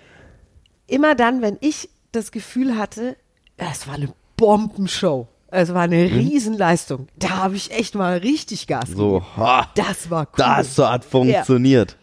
Immer 0.86 1.14
dann, 1.14 1.42
wenn 1.42 1.58
ich 1.60 1.88
das 2.12 2.32
Gefühl 2.32 2.76
hatte, 2.76 3.16
es 3.56 3.86
war 3.86 3.94
eine 3.94 4.12
Bombenshow. 4.36 5.28
Es 5.50 5.72
war 5.72 5.82
eine 5.82 6.04
Riesenleistung. 6.10 7.08
Da 7.16 7.30
habe 7.30 7.56
ich 7.56 7.70
echt 7.70 7.94
mal 7.94 8.18
richtig 8.18 8.66
Gas 8.66 8.90
Mhm. 8.90 8.96
So, 8.96 9.12
gegeben. 9.20 9.36
ha, 9.36 9.70
Das 9.74 10.10
war 10.10 10.24
cool. 10.26 10.34
das 10.36 10.78
hat 10.78 11.04
funktioniert. 11.04 11.96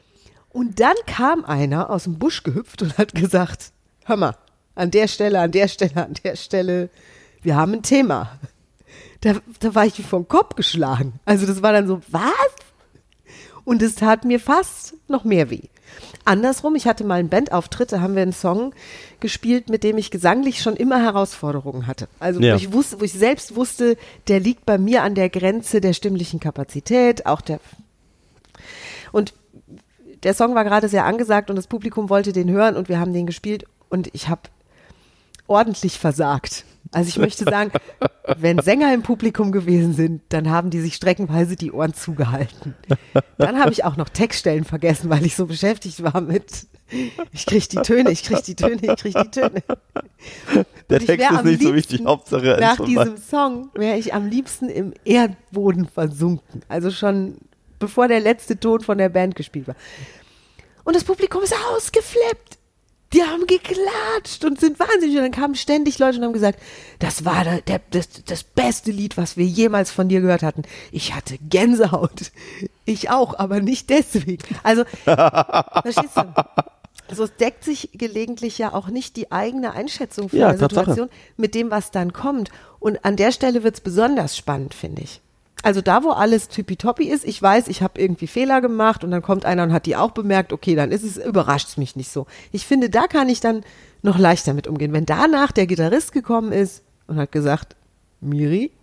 Und 0.50 0.80
dann 0.80 0.96
kam 1.06 1.46
einer 1.46 1.90
aus 1.90 2.06
dem 2.06 2.18
Busch 2.18 2.42
gehüpft 2.44 2.82
und 2.82 2.98
hat 2.98 3.14
gesagt, 3.14 3.72
hör 4.06 4.16
mal, 4.16 4.36
an 4.74 4.90
der 4.92 5.08
Stelle, 5.08 5.40
an 5.42 5.52
der 5.52 5.68
Stelle, 5.68 5.96
an 6.06 6.14
der 6.24 6.36
Stelle, 6.36 6.90
wir 7.42 7.56
haben 7.56 7.74
ein 7.74 7.84
Thema. 7.84 8.40
Da, 9.22 9.34
da 9.60 9.76
war 9.76 9.86
ich 9.86 9.98
wie 9.98 10.04
vom 10.04 10.28
Kopf 10.28 10.56
geschlagen. 10.56 11.14
Also 11.26 11.46
das 11.46 11.62
war 11.62 11.72
dann 11.74 11.88
so, 11.88 12.02
was? 12.10 12.32
Und 13.64 13.82
es 13.82 13.96
tat 13.96 14.26
mir 14.26 14.40
fast 14.40 14.96
noch 15.08 15.24
mehr 15.24 15.50
weh. 15.50 15.64
Andersrum, 16.26 16.76
ich 16.76 16.88
hatte 16.88 17.04
mal 17.04 17.20
einen 17.20 17.30
Bandauftritt, 17.30 17.92
da 17.92 18.02
haben 18.02 18.16
wir 18.16 18.24
einen 18.24 18.34
Song 18.34 18.74
gespielt, 19.20 19.70
mit 19.70 19.84
dem 19.84 19.98
ich 19.98 20.12
gesanglich 20.12 20.62
schon 20.62 20.76
immer 20.76 21.02
Herausforderungen 21.02 21.88
hatte. 21.88 22.08
Also 22.20 22.42
Ja. 22.42 22.54
wo, 22.54 22.58
ich 22.58 22.74
wusste, 22.74 23.00
wo 23.00 23.06
ich 23.06 23.14
selbst 23.14 23.56
wusste, 23.56 23.96
der 24.28 24.40
liegt 24.40 24.66
bei 24.66 24.78
mir 24.78 25.04
an 25.04 25.16
der 25.16 25.30
Grenze 25.30 25.82
der 25.82 25.94
stimmlichen 25.94 26.40
Kapazität, 26.40 27.26
auch 27.26 27.42
der 27.42 27.60
und 29.12 29.34
der 30.24 30.34
Song 30.34 30.56
war 30.56 30.64
gerade 30.64 30.90
sehr 30.90 31.06
angesagt 31.06 31.50
und 31.50 31.56
das 31.56 31.68
Publikum 31.68 32.10
wollte 32.10 32.34
den 32.34 32.50
hören 32.50 32.76
und 32.76 32.90
wir 32.90 33.00
haben 33.00 33.14
den 33.14 33.28
gespielt 33.28 33.66
und 33.90 34.10
ich 34.14 34.28
habe 34.28 34.42
ordentlich 35.48 36.00
versagt. 36.00 36.66
Also 36.92 37.10
ich 37.10 37.18
möchte 37.18 37.44
sagen, 37.44 37.72
wenn 38.38 38.60
Sänger 38.60 38.94
im 38.94 39.02
Publikum 39.02 39.52
gewesen 39.52 39.94
sind, 39.94 40.22
dann 40.30 40.50
haben 40.50 40.70
die 40.70 40.80
sich 40.80 40.96
streckenweise 40.96 41.56
die 41.56 41.72
Ohren 41.72 41.94
zugehalten. 41.94 42.76
Dann 43.38 43.60
habe 43.60 43.72
ich 43.72 43.84
auch 43.84 43.98
noch 43.98 44.10
Textstellen 44.10 44.64
vergessen, 44.64 45.10
weil 45.10 45.26
ich 45.26 45.36
so 45.36 45.46
beschäftigt 45.46 46.04
war 46.04 46.22
mit 46.22 46.68
ich 47.32 47.46
krieg 47.46 47.68
die 47.68 47.78
Töne, 47.78 48.12
ich 48.12 48.24
krieg 48.24 48.44
die 48.44 48.56
Töne, 48.56 48.80
ich 48.82 48.96
krieg 48.96 49.16
die 49.16 49.32
Töne. 49.32 49.64
Der 50.90 51.00
Text 51.00 51.32
ist 51.32 51.44
nicht 51.44 51.64
so 51.64 51.74
wichtig, 51.74 52.06
Hauptsache 52.06 52.58
Nach 52.60 52.80
diesem 52.80 53.18
Song 53.18 53.70
wäre 53.74 53.98
ich 53.98 54.14
am 54.14 54.28
liebsten 54.28 54.70
im 54.70 54.94
Erdboden 55.04 55.88
versunken. 55.88 56.62
Also 56.68 56.92
schon 56.92 57.40
bevor 57.80 58.08
der 58.08 58.20
letzte 58.20 58.60
Ton 58.60 58.82
von 58.82 58.98
der 58.98 59.10
Band 59.10 59.36
gespielt 59.36 59.68
war. 59.68 59.76
Und 60.84 60.96
das 60.96 61.04
Publikum 61.04 61.42
ist 61.42 61.56
ausgeflippt. 61.76 62.55
Die 63.16 63.24
haben 63.24 63.48
geklatscht 63.48 64.44
und 64.44 64.60
sind 64.60 64.78
wahnsinnig. 64.78 65.16
Und 65.16 65.24
dann 65.24 65.32
kamen 65.32 65.56
ständig 65.56 66.00
Leute 66.00 66.18
und 66.18 66.26
haben 66.26 66.34
gesagt, 66.34 66.60
das 67.00 67.24
war 67.24 67.46
der, 67.46 67.62
der, 67.62 67.80
das, 67.92 68.10
das 68.26 68.44
beste 68.44 68.92
Lied, 68.92 69.16
was 69.16 69.38
wir 69.38 69.46
jemals 69.46 69.90
von 69.90 70.10
dir 70.10 70.20
gehört 70.20 70.44
hatten. 70.44 70.64
Ich 70.92 71.16
hatte 71.16 71.38
Gänsehaut. 71.38 72.32
Ich 72.84 73.10
auch, 73.10 73.40
aber 73.40 73.62
nicht 73.62 73.90
deswegen. 73.90 74.44
Also, 74.64 74.84
verstehst 75.06 76.18
du? 76.18 76.34
Also 77.08 77.24
es 77.24 77.36
deckt 77.36 77.64
sich 77.64 77.90
gelegentlich 77.94 78.58
ja 78.58 78.74
auch 78.74 78.88
nicht 78.88 79.16
die 79.16 79.32
eigene 79.32 79.74
Einschätzung 79.74 80.30
von 80.30 80.40
Ja, 80.40 80.50
der 80.50 80.60
Tatsache. 80.60 80.92
Situation 80.92 81.10
mit 81.38 81.56
dem, 81.56 81.72
was 81.72 81.92
dann 81.92 82.14
kommt. 82.14 82.50
Und 82.80 83.06
an 83.06 83.16
der 83.16 83.32
Stelle 83.32 83.64
wird's 83.64 83.82
besonders 83.82 84.36
spannend, 84.36 84.74
finde 84.74 85.04
ich. 85.04 85.22
Also 85.66 85.82
da, 85.82 86.04
wo 86.04 86.12
alles 86.12 86.48
tippitoppi 86.48 87.06
ist, 87.06 87.26
ich 87.26 87.42
weiß, 87.42 87.70
ich 87.70 87.82
habe 87.82 88.00
irgendwie 88.00 88.28
Fehler 88.28 88.62
gemacht 88.62 89.04
und 89.04 89.10
dann 89.10 89.24
kommt 89.24 89.46
einer 89.46 89.64
und 89.64 89.74
hat 89.74 89.88
die 89.88 89.96
auch 89.96 90.12
bemerkt, 90.12 90.54
okay, 90.54 90.76
dann 90.76 90.92
ist 90.92 91.02
es, 91.02 91.18
überrascht's 91.18 91.76
mich 91.78 91.96
nicht 91.96 92.12
so. 92.12 92.28
Ich 92.52 92.68
finde, 92.68 92.92
da 92.92 93.08
kann 93.08 93.30
ich 93.30 93.40
dann 93.40 93.64
noch 94.04 94.20
leichter 94.20 94.54
mit 94.54 94.68
umgehen. 94.68 94.94
Wenn 94.94 95.08
danach 95.08 95.52
der 95.52 95.66
Gitarrist 95.66 96.12
gekommen 96.12 96.52
ist 96.52 96.84
und 97.08 97.18
hat 97.18 97.32
gesagt, 97.32 97.76
Miri, 98.22 98.74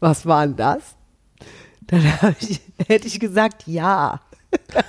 was 0.00 0.24
war 0.24 0.46
denn 0.46 0.56
das? 0.56 0.96
Dann 1.82 2.00
ich, 2.40 2.62
hätte 2.88 3.06
ich 3.06 3.20
gesagt, 3.20 3.64
ja. 3.66 4.22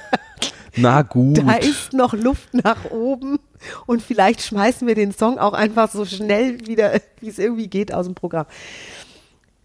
Na 0.78 1.02
gut. 1.02 1.40
Da 1.40 1.56
ist 1.56 1.92
noch 1.92 2.14
Luft 2.14 2.54
nach 2.54 2.90
oben 2.90 3.38
und 3.86 4.02
vielleicht 4.02 4.42
schmeißen 4.42 4.88
wir 4.88 4.96
den 4.96 5.12
Song 5.12 5.40
auch 5.40 5.52
einfach 5.52 5.92
so 5.92 6.06
schnell 6.06 6.66
wieder, 6.68 7.02
wie 7.20 7.28
es 7.28 7.38
irgendwie 7.38 7.68
geht, 7.68 7.94
aus 7.94 8.06
dem 8.06 8.16
Programm. 8.16 8.46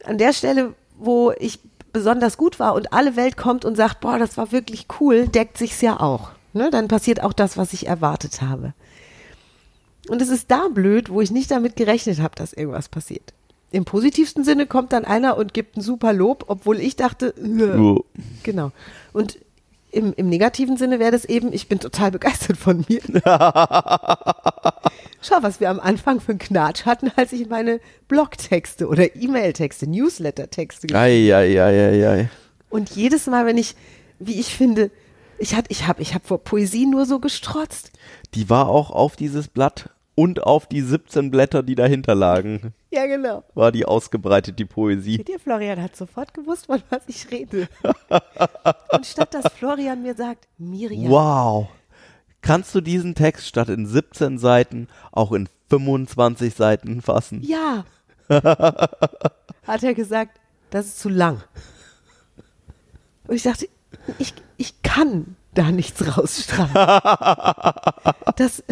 An 0.02 0.18
der 0.18 0.32
Stelle, 0.32 0.74
wo 0.98 1.32
ich 1.38 1.60
besonders 1.92 2.36
gut 2.36 2.60
war 2.60 2.74
und 2.74 2.92
alle 2.92 3.16
Welt 3.16 3.36
kommt 3.36 3.64
und 3.64 3.76
sagt, 3.76 4.00
boah, 4.00 4.18
das 4.18 4.36
war 4.36 4.52
wirklich 4.52 4.86
cool, 5.00 5.28
deckt 5.28 5.58
sich's 5.58 5.80
ja 5.80 5.98
auch. 6.00 6.30
Ne? 6.52 6.70
Dann 6.70 6.88
passiert 6.88 7.22
auch 7.22 7.32
das, 7.32 7.56
was 7.56 7.72
ich 7.72 7.86
erwartet 7.86 8.42
habe. 8.42 8.74
Und 10.08 10.22
es 10.22 10.28
ist 10.28 10.50
da 10.50 10.68
blöd, 10.68 11.10
wo 11.10 11.20
ich 11.20 11.30
nicht 11.30 11.50
damit 11.50 11.76
gerechnet 11.76 12.20
habe, 12.20 12.34
dass 12.34 12.52
irgendwas 12.52 12.88
passiert. 12.88 13.34
Im 13.70 13.84
positivsten 13.84 14.44
Sinne 14.44 14.66
kommt 14.66 14.92
dann 14.92 15.04
einer 15.04 15.36
und 15.36 15.52
gibt 15.52 15.76
ein 15.76 15.82
super 15.82 16.14
Lob, 16.14 16.44
obwohl 16.48 16.80
ich 16.80 16.96
dachte, 16.96 17.34
"Nö." 17.40 17.98
Genau. 18.42 18.72
Und 19.12 19.38
im, 19.90 20.12
im 20.14 20.28
negativen 20.28 20.76
Sinne 20.76 20.99
wäre 20.99 21.12
das 21.12 21.25
eben, 21.25 21.52
ich 21.52 21.68
bin 21.68 21.80
total 21.80 22.11
begeistert 22.11 22.57
von 22.57 22.85
mir. 22.88 23.00
Schau, 25.21 25.42
was 25.42 25.61
wir 25.61 25.71
am 25.71 25.80
Anfang 25.80 26.21
für 26.21 26.33
einen 26.33 26.38
Knatsch 26.38 26.85
hatten, 26.85 27.11
als 27.16 27.33
ich 27.33 27.49
meine 27.49 27.80
Blogtexte 28.07 28.87
oder 28.87 29.16
E-Mail-Texte, 29.16 29.88
Newsletter-Texte 29.88 30.87
geschrieben 30.88 31.02
ei. 31.02 32.28
Und 32.71 32.90
jedes 32.90 33.26
Mal, 33.26 33.47
wenn 33.47 33.59
ich, 33.59 33.75
wie 34.18 34.38
ich 34.38 34.54
finde, 34.54 34.90
ich 35.38 35.54
hatte, 35.54 35.71
ich 35.71 35.87
habe, 35.87 36.02
ich 36.02 36.14
habe 36.14 36.26
vor 36.26 36.38
Poesie 36.38 36.87
nur 36.87 37.07
so 37.07 37.18
gestrotzt. 37.18 37.90
Die 38.35 38.50
war 38.50 38.68
auch 38.68 38.90
auf 38.90 39.16
dieses 39.16 39.49
Blatt 39.49 39.90
und 40.18 40.42
auf 40.42 40.66
die 40.66 40.80
17 40.80 41.30
Blätter, 41.30 41.62
die 41.62 41.76
dahinter 41.76 42.16
lagen, 42.16 42.75
Ja, 42.90 43.06
genau. 43.06 43.44
war 43.54 43.70
die 43.70 43.84
ausgebreitet, 43.84 44.58
die 44.58 44.64
Poesie. 44.64 45.18
Seht 45.18 45.28
ihr, 45.28 45.38
Florian 45.38 45.80
hat 45.80 45.94
sofort 45.94 46.34
gewusst, 46.34 46.66
von 46.66 46.82
was 46.90 47.02
ich 47.06 47.30
rede. 47.30 47.68
Und 48.90 49.06
statt 49.06 49.32
dass 49.32 49.52
Florian 49.52 50.02
mir 50.02 50.16
sagt, 50.16 50.48
Miriam, 50.58 51.08
Wow. 51.08 51.68
Kannst 52.42 52.75
du 52.75 52.80
diesen 52.80 53.14
Text 53.14 53.46
statt 53.46 53.68
in 53.68 53.87
17 53.87 54.38
Seiten 54.38 54.88
auch 55.12 55.30
in 55.30 55.48
25 55.70 56.52
Seiten 56.52 57.00
fassen? 57.00 57.40
Ja. 57.44 57.84
Hat 58.28 59.82
er 59.84 59.94
gesagt, 59.94 60.40
das 60.70 60.87
ist 60.87 60.98
zu 60.98 61.10
lang. 61.10 61.44
Und 63.28 63.37
ich 63.37 63.44
dachte, 63.44 63.68
ich, 64.18 64.34
ich 64.56 64.82
kann 64.82 65.37
da 65.54 65.70
nichts 65.70 66.18
rausstrahlen. 66.18 66.75
Das, 68.37 68.62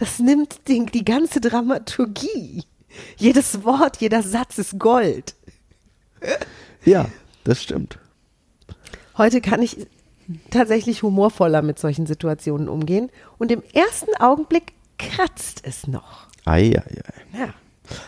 das 0.00 0.18
nimmt 0.18 0.66
den, 0.66 0.86
die 0.86 1.04
ganze 1.04 1.42
Dramaturgie. 1.42 2.64
Jedes 3.18 3.64
Wort, 3.64 3.98
jeder 3.98 4.22
Satz 4.22 4.56
ist 4.56 4.78
Gold. 4.78 5.34
Ja, 6.86 7.06
das 7.44 7.62
stimmt. 7.62 7.98
Heute 9.18 9.42
kann 9.42 9.60
ich 9.60 9.86
tatsächlich 10.50 11.02
humorvoller 11.02 11.60
mit 11.60 11.78
solchen 11.78 12.06
Situationen 12.06 12.70
umgehen. 12.70 13.10
Und 13.36 13.52
im 13.52 13.62
ersten 13.74 14.14
Augenblick 14.18 14.72
kratzt 14.98 15.60
es 15.64 15.86
noch. 15.86 16.28
Ei, 16.46 16.72
ei, 16.78 16.78
ei. 16.78 17.38
Ja. 17.38 17.54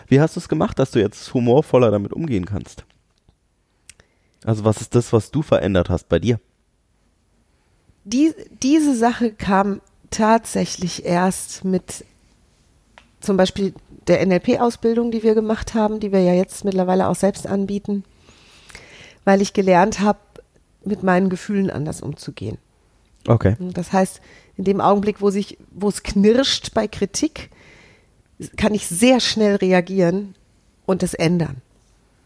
Wie 0.09 0.19
hast 0.19 0.37
du 0.37 0.41
es 0.41 0.49
gemacht, 0.49 0.79
dass 0.79 0.93
du 0.93 0.99
jetzt 0.99 1.35
humorvoller 1.35 1.91
damit 1.91 2.15
umgehen 2.15 2.47
kannst? 2.47 2.87
Also 4.45 4.65
was 4.65 4.81
ist 4.81 4.95
das, 4.95 5.13
was 5.13 5.31
du 5.31 5.43
verändert 5.43 5.91
hast 5.91 6.09
bei 6.09 6.19
dir? 6.19 6.41
Die, 8.05 8.33
diese 8.63 8.97
Sache 8.97 9.33
kam 9.33 9.83
tatsächlich 10.13 11.05
erst 11.05 11.65
mit 11.65 12.05
zum 13.21 13.37
Beispiel 13.37 13.75
der 14.07 14.25
NLP-Ausbildung, 14.25 15.11
die 15.11 15.23
wir 15.23 15.35
gemacht 15.35 15.75
haben, 15.75 16.01
die 16.01 16.13
wir 16.13 16.21
ja 16.21 16.35
jetzt 16.35 16.65
mittlerweile 16.65 17.09
auch 17.09 17.15
selbst 17.15 17.47
anbieten, 17.47 18.05
weil 19.25 19.41
ich 19.41 19.53
gelernt 19.53 20.01
habe, 20.01 20.19
mit 20.85 21.03
meinen 21.03 21.29
Gefühlen 21.29 21.71
anders 21.71 22.01
umzugehen. 22.01 22.59
Okay. 23.29 23.57
Das 23.61 23.93
heißt, 23.93 24.21
in 24.57 24.65
dem 24.65 24.81
Augenblick, 24.81 25.21
wo 25.21 25.31
sich, 25.31 25.59
wo 25.71 25.89
es 25.89 26.03
knirscht 26.03 26.75
bei 26.75 26.89
Kritik, 26.89 27.51
kann 28.57 28.75
ich 28.75 28.89
sehr 28.89 29.21
schnell 29.21 29.57
reagieren 29.57 30.35
und 30.87 31.05
es 31.05 31.15
ändern. 31.15 31.63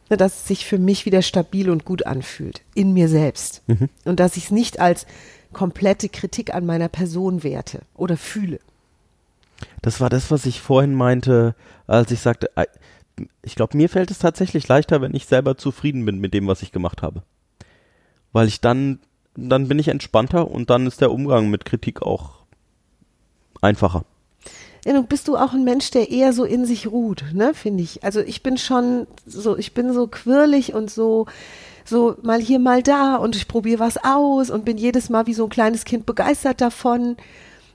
Ne, 0.08 0.16
Dass 0.16 0.36
es 0.36 0.48
sich 0.48 0.64
für 0.66 0.78
mich 0.78 1.04
wieder 1.04 1.20
stabil 1.20 1.68
und 1.68 1.84
gut 1.84 2.06
anfühlt, 2.06 2.62
in 2.74 2.94
mir 2.94 3.08
selbst. 3.08 3.62
Und 4.04 4.20
dass 4.20 4.36
ich 4.36 4.44
es 4.44 4.50
nicht 4.50 4.80
als 4.80 5.06
komplette 5.56 6.10
Kritik 6.10 6.54
an 6.54 6.66
meiner 6.66 6.88
Person 6.88 7.42
werte 7.42 7.80
oder 7.94 8.18
fühle. 8.18 8.60
Das 9.80 10.02
war 10.02 10.10
das, 10.10 10.30
was 10.30 10.44
ich 10.44 10.60
vorhin 10.60 10.94
meinte, 10.94 11.54
als 11.86 12.10
ich 12.10 12.20
sagte, 12.20 12.50
ich 13.42 13.54
glaube, 13.54 13.74
mir 13.74 13.88
fällt 13.88 14.10
es 14.10 14.18
tatsächlich 14.18 14.68
leichter, 14.68 15.00
wenn 15.00 15.14
ich 15.14 15.24
selber 15.24 15.56
zufrieden 15.56 16.04
bin 16.04 16.18
mit 16.18 16.34
dem, 16.34 16.46
was 16.46 16.60
ich 16.60 16.72
gemacht 16.72 17.00
habe. 17.00 17.22
Weil 18.34 18.48
ich 18.48 18.60
dann, 18.60 18.98
dann 19.34 19.66
bin 19.66 19.78
ich 19.78 19.88
entspannter 19.88 20.50
und 20.50 20.68
dann 20.68 20.86
ist 20.86 21.00
der 21.00 21.10
Umgang 21.10 21.48
mit 21.48 21.64
Kritik 21.64 22.02
auch 22.02 22.40
einfacher. 23.62 24.04
Ja, 24.84 24.92
nun 24.92 25.06
bist 25.06 25.26
du 25.26 25.38
auch 25.38 25.54
ein 25.54 25.64
Mensch, 25.64 25.90
der 25.90 26.10
eher 26.10 26.34
so 26.34 26.44
in 26.44 26.66
sich 26.66 26.86
ruht, 26.86 27.24
ne, 27.32 27.54
finde 27.54 27.82
ich. 27.82 28.04
Also 28.04 28.20
ich 28.20 28.42
bin 28.42 28.58
schon 28.58 29.06
so, 29.24 29.56
ich 29.56 29.72
bin 29.72 29.94
so 29.94 30.06
quirlig 30.06 30.74
und 30.74 30.90
so, 30.90 31.26
so 31.86 32.16
mal 32.22 32.40
hier, 32.40 32.58
mal 32.58 32.82
da 32.82 33.16
und 33.16 33.36
ich 33.36 33.48
probiere 33.48 33.80
was 33.80 33.96
aus 34.02 34.50
und 34.50 34.64
bin 34.64 34.76
jedes 34.76 35.08
Mal 35.08 35.26
wie 35.26 35.34
so 35.34 35.44
ein 35.44 35.50
kleines 35.50 35.84
Kind 35.84 36.06
begeistert 36.06 36.60
davon. 36.60 37.16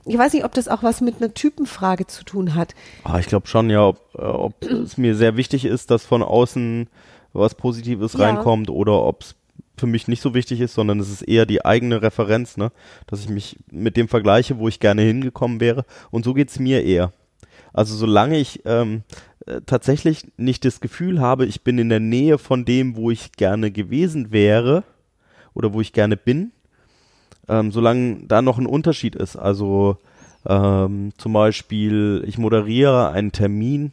Ich 0.05 0.17
weiß 0.17 0.33
nicht, 0.33 0.45
ob 0.45 0.53
das 0.53 0.67
auch 0.67 0.83
was 0.83 1.01
mit 1.01 1.17
einer 1.21 1.33
Typenfrage 1.33 2.07
zu 2.07 2.23
tun 2.23 2.55
hat. 2.55 2.73
Ah, 3.03 3.19
ich 3.19 3.27
glaube 3.27 3.47
schon, 3.47 3.69
ja, 3.69 3.87
ob, 3.87 3.99
äh, 4.17 4.21
ob 4.21 4.63
es 4.65 4.97
mir 4.97 5.15
sehr 5.15 5.37
wichtig 5.37 5.65
ist, 5.65 5.91
dass 5.91 6.05
von 6.05 6.23
außen 6.23 6.87
was 7.33 7.55
Positives 7.55 8.13
Ja. 8.13 8.25
reinkommt 8.25 8.69
oder 8.69 9.03
ob 9.03 9.21
es 9.21 9.35
für 9.77 9.87
mich 9.87 10.07
nicht 10.07 10.21
so 10.21 10.33
wichtig 10.33 10.59
ist, 10.61 10.73
sondern 10.75 10.99
es 10.99 11.09
ist 11.09 11.21
eher 11.23 11.45
die 11.45 11.65
eigene 11.65 12.01
Referenz, 12.01 12.57
ne? 12.57 12.71
dass 13.07 13.21
ich 13.21 13.29
mich 13.29 13.57
mit 13.71 13.97
dem 13.97 14.07
vergleiche, 14.07 14.59
wo 14.59 14.67
ich 14.67 14.79
gerne 14.79 15.01
hingekommen 15.01 15.59
wäre. 15.59 15.85
Und 16.11 16.23
so 16.25 16.33
geht's 16.33 16.59
mir 16.59 16.83
eher. 16.83 17.13
Also 17.73 17.95
solange 17.95 18.37
ich 18.37 18.61
ähm, 18.65 19.03
äh, 19.45 19.61
tatsächlich 19.65 20.27
nicht 20.37 20.65
das 20.65 20.81
Gefühl 20.81 21.19
habe, 21.19 21.45
ich 21.45 21.63
bin 21.63 21.77
in 21.77 21.89
der 21.89 21.99
Nähe 21.99 22.37
von 22.37 22.65
dem, 22.65 22.95
wo 22.95 23.11
ich 23.11 23.31
gerne 23.33 23.71
gewesen 23.71 24.31
wäre 24.31 24.83
oder 25.53 25.73
wo 25.73 25.81
ich 25.81 25.93
gerne 25.93 26.17
bin, 26.17 26.51
ähm, 27.47 27.71
solange 27.71 28.25
da 28.27 28.41
noch 28.41 28.57
ein 28.57 28.65
Unterschied 28.65 29.15
ist. 29.15 29.35
Also 29.35 29.97
ähm, 30.45 31.11
zum 31.17 31.33
Beispiel, 31.33 32.23
ich 32.27 32.37
moderiere 32.37 33.11
einen 33.11 33.31
Termin 33.31 33.91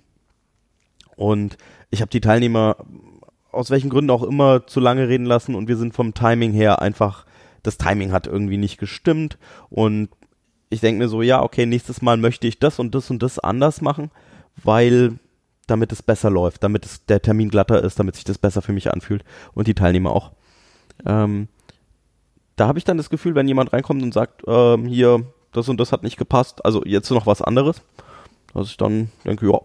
und 1.16 1.56
ich 1.90 2.00
habe 2.00 2.10
die 2.10 2.20
Teilnehmer 2.20 2.76
aus 3.50 3.70
welchen 3.70 3.90
Gründen 3.90 4.10
auch 4.10 4.22
immer 4.22 4.66
zu 4.66 4.80
lange 4.80 5.08
reden 5.08 5.26
lassen 5.26 5.54
und 5.54 5.68
wir 5.68 5.76
sind 5.76 5.94
vom 5.94 6.14
Timing 6.14 6.52
her 6.52 6.82
einfach, 6.82 7.24
das 7.62 7.78
Timing 7.78 8.12
hat 8.12 8.26
irgendwie 8.26 8.56
nicht 8.56 8.78
gestimmt 8.78 9.38
und 9.70 10.10
ich 10.70 10.80
denke 10.80 10.98
mir 10.98 11.08
so, 11.08 11.22
ja, 11.22 11.42
okay, 11.42 11.66
nächstes 11.66 12.02
Mal 12.02 12.16
möchte 12.16 12.46
ich 12.46 12.58
das 12.58 12.78
und 12.78 12.94
das 12.94 13.10
und 13.10 13.22
das 13.22 13.38
anders 13.38 13.80
machen, 13.80 14.10
weil 14.62 15.18
damit 15.66 15.92
es 15.92 16.02
besser 16.02 16.30
läuft, 16.30 16.62
damit 16.64 16.84
es 16.84 17.04
der 17.06 17.22
Termin 17.22 17.50
glatter 17.50 17.82
ist, 17.82 17.98
damit 17.98 18.16
sich 18.16 18.24
das 18.24 18.38
besser 18.38 18.62
für 18.62 18.72
mich 18.72 18.90
anfühlt 18.92 19.24
und 19.54 19.66
die 19.68 19.74
Teilnehmer 19.74 20.12
auch. 20.12 20.32
Ähm, 21.06 21.48
da 22.56 22.66
habe 22.66 22.78
ich 22.78 22.84
dann 22.84 22.96
das 22.96 23.10
Gefühl, 23.10 23.34
wenn 23.34 23.46
jemand 23.48 23.72
reinkommt 23.72 24.02
und 24.02 24.12
sagt, 24.12 24.42
ähm, 24.46 24.86
hier, 24.86 25.24
das 25.52 25.68
und 25.68 25.78
das 25.78 25.92
hat 25.92 26.02
nicht 26.02 26.16
gepasst, 26.16 26.64
also 26.64 26.82
jetzt 26.84 27.10
noch 27.10 27.26
was 27.26 27.42
anderes, 27.42 27.82
dass 28.54 28.68
ich 28.68 28.76
dann 28.76 29.10
denke, 29.24 29.46
ja, 29.46 29.60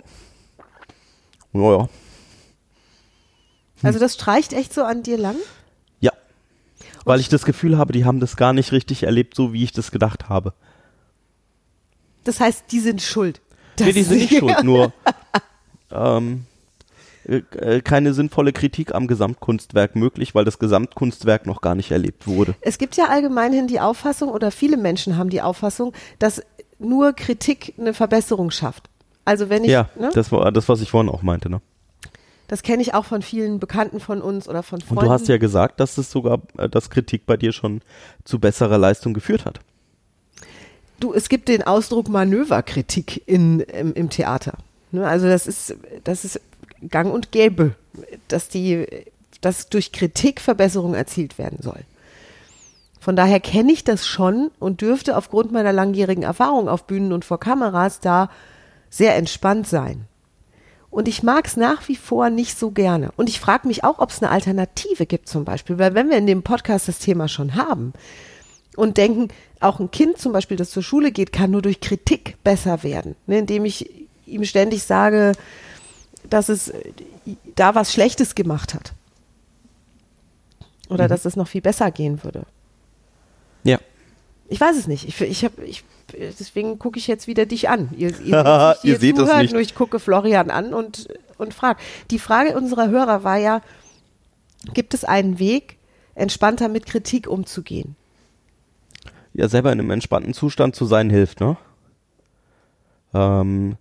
ja, 1.54 1.72
ja, 1.78 1.90
Also 3.82 4.00
das 4.00 4.14
streicht 4.16 4.54
echt 4.54 4.74
so 4.74 4.84
an 4.84 5.04
dir 5.04 5.18
lang? 5.18 5.36
ja. 6.00 6.12
Weil 7.06 7.20
ich 7.20 7.30
das 7.30 7.46
Gefühl 7.46 7.78
habe, 7.78 7.94
die 7.94 8.06
haben 8.06 8.20
das 8.20 8.36
gar 8.38 8.54
nicht 8.54 8.72
richtig 8.72 9.04
erlebt, 9.04 9.36
so 9.36 9.54
wie 9.54 9.64
ich 9.64 9.72
das 9.72 9.92
gedacht 9.92 10.30
habe. 10.30 10.54
Das 12.24 12.40
heißt, 12.40 12.66
die 12.72 12.80
sind 12.80 13.02
schuld. 13.02 13.42
Nee, 13.80 13.92
die 13.92 14.00
Das- 14.00 14.10
sind 14.10 14.18
nicht 14.20 14.38
schuld, 14.40 14.64
nur 14.64 14.94
ähm, 15.92 16.46
äh, 17.26 17.82
keine 17.82 18.14
sinnvolle 18.14 18.52
Kritik 18.54 18.94
am 18.94 19.08
Gesamtkunstwerk 19.08 19.96
möglich, 19.96 20.36
weil 20.36 20.46
das 20.46 20.60
Gesamtkunstwerk 20.60 21.46
noch 21.46 21.62
gar 21.62 21.76
nicht 21.76 21.92
erlebt 21.92 22.28
wurde. 22.28 22.56
Es 22.62 22.78
gibt 22.78 22.96
ja 22.98 23.06
allgemeinhin 23.06 23.68
die 23.68 23.80
Auffassung, 23.80 24.30
oder 24.30 24.52
viele 24.52 24.78
Menschen 24.78 25.18
haben 25.18 25.30
die 25.30 25.42
Auffassung, 25.42 25.94
dass 26.20 26.42
nur 26.80 27.14
Kritik 27.14 27.74
eine 27.78 27.94
Verbesserung 27.94 28.52
schafft. 28.52 28.90
Also 29.26 29.50
wenn 29.50 29.64
ich, 29.64 29.72
ja, 29.72 29.90
ne, 29.96 30.08
das, 30.08 30.16
das 30.16 30.32
war 30.32 30.52
das, 30.52 30.68
was 30.68 30.82
ich 30.82 30.90
vorhin 30.90 31.10
auch 31.10 31.22
meinte. 31.22 31.50
Ne? 31.50 31.62
kenne 32.62 32.84
ich 32.84 32.94
auch 32.94 33.06
von 33.06 33.24
vielen 33.24 33.60
Bekannten 33.60 34.00
von 34.00 34.22
uns 34.22 34.48
oder 34.48 34.62
von 34.62 34.80
Und 34.82 34.86
Freunden. 34.88 35.06
du 35.06 35.10
hast 35.12 35.28
ja 35.28 35.38
gesagt, 35.38 35.80
dass 35.80 35.98
es 35.98 36.12
sogar, 36.12 36.40
äh, 36.58 36.70
dass 36.70 36.92
Kritik 36.92 37.26
bei 37.26 37.36
dir 37.36 37.52
schon 37.52 37.82
zu 38.26 38.38
besserer 38.38 38.78
Leistung 38.78 39.16
geführt 39.16 39.46
hat. 39.46 39.60
Du, 41.04 41.14
es 41.14 41.28
gibt 41.28 41.50
den 41.50 41.64
Ausdruck 41.64 42.08
Manöverkritik 42.08 43.28
in, 43.28 43.60
im, 43.60 43.94
im 43.94 44.10
Theater. 44.10 44.54
Ne, 44.94 45.06
also 45.06 45.28
das 45.28 45.48
ist, 45.48 45.76
das 46.06 46.24
ist 46.24 46.40
gang 46.90 47.14
und 47.14 47.34
gäbe, 47.34 47.76
dass 48.30 48.48
die, 48.48 48.88
dass 49.42 49.68
durch 49.68 49.92
Kritik 49.92 50.40
Verbesserung 50.40 50.94
erzielt 50.94 51.38
werden 51.38 51.60
soll. 51.62 51.82
Von 53.02 53.18
daher 53.18 53.42
kenne 53.42 53.74
ich 53.74 53.84
das 53.84 54.08
schon 54.08 54.50
und 54.60 54.80
dürfte 54.80 55.18
aufgrund 55.18 55.52
meiner 55.52 55.74
langjährigen 55.74 56.24
Erfahrung 56.24 56.70
auf 56.70 56.88
Bühnen 56.88 57.12
und 57.12 57.26
vor 57.26 57.38
Kameras 57.38 58.00
da 58.00 58.30
sehr 58.90 59.18
entspannt 59.18 59.68
sein. 59.68 60.06
Und 60.90 61.10
ich 61.10 61.22
mag 61.22 61.48
es 61.48 61.58
nach 61.58 61.86
wie 61.90 61.98
vor 61.98 62.30
nicht 62.30 62.58
so 62.58 62.72
gerne. 62.72 63.12
Und 63.18 63.28
ich 63.28 63.42
frage 63.42 63.68
mich 63.68 63.84
auch, 63.84 64.00
ob 64.00 64.12
es 64.12 64.24
eine 64.24 64.32
Alternative 64.32 65.06
gibt 65.06 65.28
zum 65.28 65.44
Beispiel, 65.44 65.78
weil 65.78 65.96
wenn 65.96 66.10
wir 66.10 66.18
in 66.18 66.28
dem 66.28 66.44
Podcast 66.44 66.88
das 66.88 67.00
Thema 67.00 67.28
schon 67.28 67.56
haben, 67.56 67.92
und 68.76 68.98
denken, 68.98 69.30
auch 69.60 69.80
ein 69.80 69.92
Kind 69.92 70.18
zum 70.18 70.34
Beispiel, 70.34 70.58
das 70.58 70.72
zur 70.72 70.84
Schule 70.84 71.12
geht, 71.12 71.32
kann 71.32 71.52
nur 71.52 71.62
durch 71.62 71.80
Kritik 71.80 72.38
besser 72.44 72.84
werden, 72.84 73.16
ne, 73.28 73.40
indem 73.40 73.66
ich 73.66 74.08
ihm 74.26 74.44
ständig 74.46 74.84
sage, 74.84 75.34
dass 76.30 76.50
es 76.50 76.74
da 77.56 77.76
was 77.76 77.94
Schlechtes 77.94 78.36
gemacht 78.36 78.74
hat. 78.74 78.94
Oder 80.90 81.08
dass 81.08 81.26
es 81.26 81.36
noch 81.36 81.48
viel 81.48 81.62
besser 81.62 81.92
gehen 81.92 82.24
würde. 82.24 82.46
Ja. 83.64 83.80
Ich 84.50 84.60
weiß 84.60 84.78
es 84.78 84.88
nicht. 84.88 85.08
Ich, 85.08 85.20
ich 85.22 85.46
hab, 85.46 85.58
ich, 85.60 85.84
deswegen 86.12 86.78
gucke 86.78 87.00
ich 87.00 87.08
jetzt 87.08 87.28
wieder 87.28 87.46
dich 87.46 87.70
an. 87.70 87.90
Ihr, 87.98 88.20
ihr, 88.24 88.78
Ihr 88.84 89.00
seht 89.00 89.18
es 89.18 89.24
zuhört, 89.24 89.42
nicht. 89.42 89.54
Nur 89.54 89.62
ich 89.62 89.76
gucke 89.76 90.00
Florian 90.00 90.52
an 90.52 90.74
und, 90.74 91.08
und 91.38 91.54
frage. 91.54 91.80
Die 92.12 92.20
Frage 92.20 92.56
unserer 92.56 92.90
Hörer 92.90 93.24
war 93.24 93.38
ja, 93.38 93.62
gibt 94.74 94.94
es 94.94 95.04
einen 95.04 95.40
Weg, 95.40 95.78
entspannter 96.16 96.68
mit 96.70 96.86
Kritik 96.86 97.28
umzugehen? 97.28 97.96
Ja 99.34 99.48
selber 99.48 99.72
in 99.72 99.80
einem 99.80 99.92
entspannten 99.92 100.34
Zustand 100.34 100.76
zu 100.76 100.86
sein 100.86 101.10
hilft, 101.10 101.40
ne? 101.40 101.58
Ähm, 103.14 103.78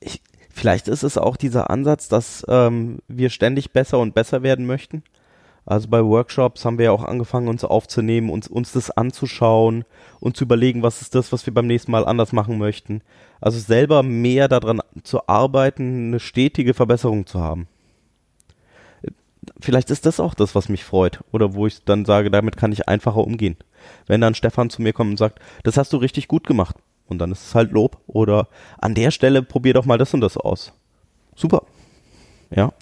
ich, 0.00 0.22
vielleicht 0.50 0.88
ist 0.88 1.02
es 1.02 1.18
auch 1.18 1.36
dieser 1.36 1.70
Ansatz, 1.70 2.08
dass 2.08 2.44
ähm, 2.48 2.98
wir 3.08 3.30
ständig 3.30 3.72
besser 3.72 3.98
und 3.98 4.14
besser 4.14 4.42
werden 4.42 4.66
möchten. 4.66 5.02
Also 5.66 5.88
bei 5.88 6.02
Workshops 6.04 6.64
haben 6.64 6.78
wir 6.78 6.86
ja 6.86 6.92
auch 6.92 7.02
angefangen, 7.02 7.48
uns 7.48 7.64
aufzunehmen, 7.64 8.30
uns, 8.30 8.46
uns 8.46 8.72
das 8.72 8.92
anzuschauen 8.92 9.84
und 10.20 10.36
zu 10.36 10.44
überlegen, 10.44 10.84
was 10.84 11.02
ist 11.02 11.16
das, 11.16 11.32
was 11.32 11.44
wir 11.44 11.52
beim 11.52 11.66
nächsten 11.66 11.90
Mal 11.90 12.06
anders 12.06 12.32
machen 12.32 12.56
möchten. 12.56 13.02
Also 13.40 13.58
selber 13.58 14.04
mehr 14.04 14.46
daran 14.46 14.80
zu 15.02 15.26
arbeiten, 15.26 16.08
eine 16.08 16.20
stetige 16.20 16.72
Verbesserung 16.72 17.26
zu 17.26 17.40
haben. 17.40 17.66
Vielleicht 19.58 19.90
ist 19.90 20.06
das 20.06 20.20
auch 20.20 20.34
das, 20.34 20.54
was 20.54 20.68
mich 20.68 20.84
freut 20.84 21.20
oder 21.32 21.54
wo 21.54 21.66
ich 21.66 21.84
dann 21.84 22.04
sage, 22.04 22.30
damit 22.30 22.56
kann 22.56 22.72
ich 22.72 22.88
einfacher 22.88 23.24
umgehen. 23.24 23.56
Wenn 24.06 24.20
dann 24.20 24.34
Stefan 24.34 24.70
zu 24.70 24.82
mir 24.82 24.92
kommt 24.92 25.10
und 25.10 25.16
sagt, 25.16 25.40
das 25.62 25.76
hast 25.76 25.92
du 25.92 25.96
richtig 25.96 26.28
gut 26.28 26.46
gemacht 26.46 26.76
und 27.08 27.18
dann 27.18 27.32
ist 27.32 27.46
es 27.46 27.54
halt 27.54 27.72
Lob 27.72 27.98
oder 28.06 28.48
an 28.78 28.94
der 28.94 29.10
Stelle 29.10 29.42
probier 29.42 29.74
doch 29.74 29.84
mal 29.84 29.98
das 29.98 30.14
und 30.14 30.20
das 30.20 30.36
aus. 30.36 30.72
Super. 31.34 31.62
Ja. 32.50 32.72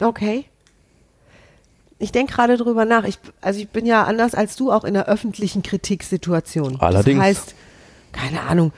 Okay. 0.00 0.44
Ich 1.98 2.12
denke 2.12 2.32
gerade 2.32 2.56
drüber 2.56 2.86
nach. 2.86 3.04
Ich, 3.04 3.18
also 3.42 3.60
ich 3.60 3.68
bin 3.68 3.84
ja 3.84 4.04
anders 4.04 4.34
als 4.34 4.56
du 4.56 4.72
auch 4.72 4.84
in 4.84 4.96
einer 4.96 5.06
öffentlichen 5.06 5.62
Kritiksituation. 5.62 6.80
Allerdings. 6.80 7.18
Das 7.18 7.26
heißt, 7.26 7.54
keine 8.12 8.42
Ahnung, 8.42 8.72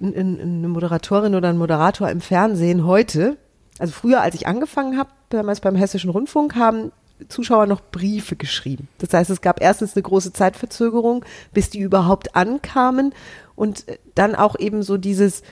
eine 0.00 0.68
Moderatorin 0.68 1.34
oder 1.34 1.48
ein 1.48 1.56
Moderator 1.56 2.10
im 2.10 2.20
Fernsehen 2.20 2.84
heute, 2.84 3.38
also 3.78 3.92
früher, 3.92 4.20
als 4.20 4.34
ich 4.34 4.46
angefangen 4.46 4.98
habe, 4.98 5.10
damals 5.30 5.60
beim 5.60 5.76
Hessischen 5.76 6.10
Rundfunk, 6.10 6.54
haben 6.56 6.92
Zuschauer 7.28 7.66
noch 7.66 7.80
Briefe 7.80 8.36
geschrieben. 8.36 8.88
Das 8.98 9.12
heißt, 9.12 9.30
es 9.30 9.40
gab 9.40 9.60
erstens 9.60 9.94
eine 9.96 10.02
große 10.02 10.32
Zeitverzögerung, 10.32 11.24
bis 11.52 11.70
die 11.70 11.80
überhaupt 11.80 12.36
ankamen 12.36 13.14
und 13.54 13.88
äh, 13.88 13.98
dann 14.14 14.34
auch 14.34 14.58
eben 14.58 14.82
so 14.82 14.96
dieses, 14.96 15.42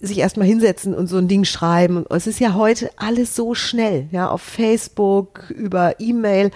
sich 0.00 0.18
erstmal 0.18 0.46
hinsetzen 0.46 0.94
und 0.94 1.06
so 1.06 1.16
ein 1.16 1.28
Ding 1.28 1.44
schreiben. 1.44 2.04
Es 2.10 2.26
ist 2.26 2.40
ja 2.40 2.54
heute 2.54 2.90
alles 2.96 3.36
so 3.36 3.54
schnell, 3.54 4.08
ja, 4.10 4.28
auf 4.28 4.42
Facebook, 4.42 5.50
über 5.50 6.00
E-Mail 6.00 6.50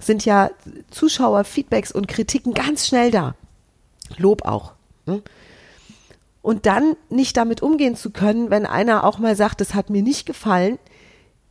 sind 0.00 0.24
ja 0.24 0.50
Zuschauer, 0.90 1.44
Feedbacks 1.44 1.92
und 1.92 2.08
Kritiken 2.08 2.54
ganz 2.54 2.86
schnell 2.86 3.10
da. 3.10 3.34
Lob 4.16 4.44
auch. 4.44 4.72
Ne? 5.06 5.22
Und 6.42 6.66
dann 6.66 6.96
nicht 7.10 7.36
damit 7.36 7.62
umgehen 7.62 7.96
zu 7.96 8.10
können, 8.10 8.50
wenn 8.50 8.66
einer 8.66 9.04
auch 9.04 9.18
mal 9.18 9.36
sagt, 9.36 9.60
das 9.60 9.74
hat 9.74 9.90
mir 9.90 10.02
nicht 10.02 10.26
gefallen, 10.26 10.78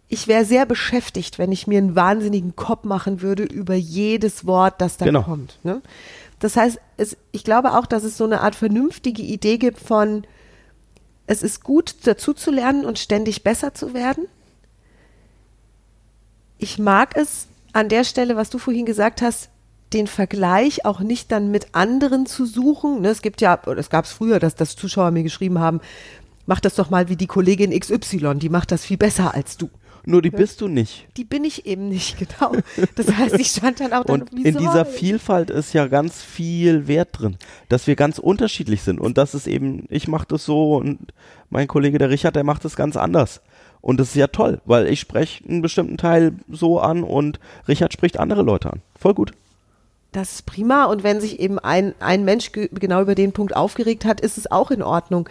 ich 0.09 0.27
wäre 0.27 0.43
sehr 0.43 0.65
beschäftigt, 0.65 1.37
wenn 1.37 1.51
ich 1.51 1.67
mir 1.67 1.77
einen 1.77 1.95
wahnsinnigen 1.95 2.55
Kopf 2.55 2.83
machen 2.83 3.21
würde 3.21 3.43
über 3.43 3.75
jedes 3.75 4.45
Wort, 4.47 4.81
das 4.81 4.97
da 4.97 5.05
Genau. 5.05 5.21
kommt. 5.21 5.59
Ne? 5.63 5.81
Das 6.39 6.57
heißt, 6.57 6.79
es, 6.97 7.15
ich 7.31 7.43
glaube 7.43 7.77
auch, 7.77 7.85
dass 7.85 8.03
es 8.03 8.17
so 8.17 8.23
eine 8.23 8.41
Art 8.41 8.55
vernünftige 8.55 9.21
Idee 9.21 9.57
gibt 9.57 9.79
von, 9.79 10.25
es 11.27 11.43
ist 11.43 11.63
gut, 11.63 11.95
dazu 12.05 12.33
zu 12.33 12.49
lernen 12.49 12.85
und 12.85 12.97
ständig 12.97 13.43
besser 13.43 13.73
zu 13.75 13.93
werden. 13.93 14.25
Ich 16.57 16.79
mag 16.79 17.15
es 17.15 17.47
an 17.71 17.87
der 17.87 18.03
Stelle, 18.03 18.35
was 18.35 18.49
du 18.49 18.57
vorhin 18.57 18.85
gesagt 18.87 19.21
hast, 19.21 19.49
den 19.93 20.07
Vergleich 20.07 20.85
auch 20.85 21.01
nicht 21.01 21.31
dann 21.31 21.51
mit 21.51 21.73
anderen 21.75 22.25
zu 22.25 22.45
suchen. 22.45 23.01
Ne, 23.01 23.09
es 23.09 23.21
gibt 23.21 23.41
ja, 23.41 23.59
oder 23.65 23.77
es 23.79 23.89
gab 23.89 24.05
es 24.05 24.11
früher, 24.11 24.39
dass, 24.39 24.55
dass 24.55 24.75
Zuschauer 24.75 25.11
mir 25.11 25.23
geschrieben 25.23 25.59
haben, 25.59 25.81
mach 26.47 26.59
das 26.59 26.75
doch 26.75 26.89
mal 26.89 27.09
wie 27.09 27.15
die 27.15 27.27
Kollegin 27.27 27.77
XY, 27.77 28.35
die 28.35 28.49
macht 28.49 28.71
das 28.71 28.83
viel 28.85 28.97
besser 28.97 29.33
als 29.35 29.57
du. 29.57 29.69
Nur 30.05 30.21
die 30.21 30.29
bist 30.29 30.61
du 30.61 30.67
nicht. 30.67 31.07
Die 31.17 31.23
bin 31.23 31.43
ich 31.43 31.65
eben 31.65 31.89
nicht, 31.89 32.17
genau. 32.37 32.53
Das 32.95 33.13
heißt, 33.13 33.39
ich 33.39 33.47
stand 33.47 33.79
dann 33.79 33.93
auch 33.93 34.05
dann 34.05 34.21
Und 34.23 34.45
in 34.45 34.57
dieser 34.57 34.85
Vielfalt 34.85 35.49
ist 35.49 35.73
ja 35.73 35.87
ganz 35.87 36.21
viel 36.21 36.87
Wert 36.87 37.09
drin, 37.19 37.37
dass 37.67 37.87
wir 37.87 37.95
ganz 37.95 38.19
unterschiedlich 38.19 38.81
sind 38.81 38.99
und 38.99 39.17
das 39.17 39.35
ist 39.35 39.47
eben, 39.47 39.85
ich 39.89 40.07
mache 40.07 40.27
das 40.27 40.45
so 40.45 40.77
und 40.77 41.13
mein 41.49 41.67
Kollege 41.67 41.97
der 41.97 42.09
Richard, 42.09 42.35
der 42.35 42.43
macht 42.43 42.65
das 42.65 42.75
ganz 42.75 42.95
anders. 42.95 43.41
Und 43.81 43.99
das 43.99 44.09
ist 44.09 44.15
ja 44.15 44.27
toll, 44.27 44.61
weil 44.65 44.87
ich 44.87 44.99
spreche 44.99 45.47
einen 45.47 45.61
bestimmten 45.61 45.97
Teil 45.97 46.33
so 46.49 46.79
an 46.79 47.03
und 47.03 47.39
Richard 47.67 47.93
spricht 47.93 48.19
andere 48.19 48.41
Leute 48.41 48.71
an. 48.71 48.81
Voll 48.97 49.13
gut. 49.13 49.31
Das 50.11 50.33
ist 50.33 50.45
prima. 50.45 50.85
Und 50.85 51.03
wenn 51.03 51.21
sich 51.21 51.39
eben 51.39 51.59
ein, 51.59 51.93
ein 51.99 52.25
Mensch 52.25 52.51
ge 52.51 52.69
genau 52.73 53.01
über 53.01 53.15
den 53.15 53.31
Punkt 53.31 53.55
aufgeregt 53.55 54.05
hat, 54.05 54.21
ist 54.21 54.37
es 54.37 54.51
auch 54.51 54.71
in 54.71 54.81
Ordnung. 54.81 55.29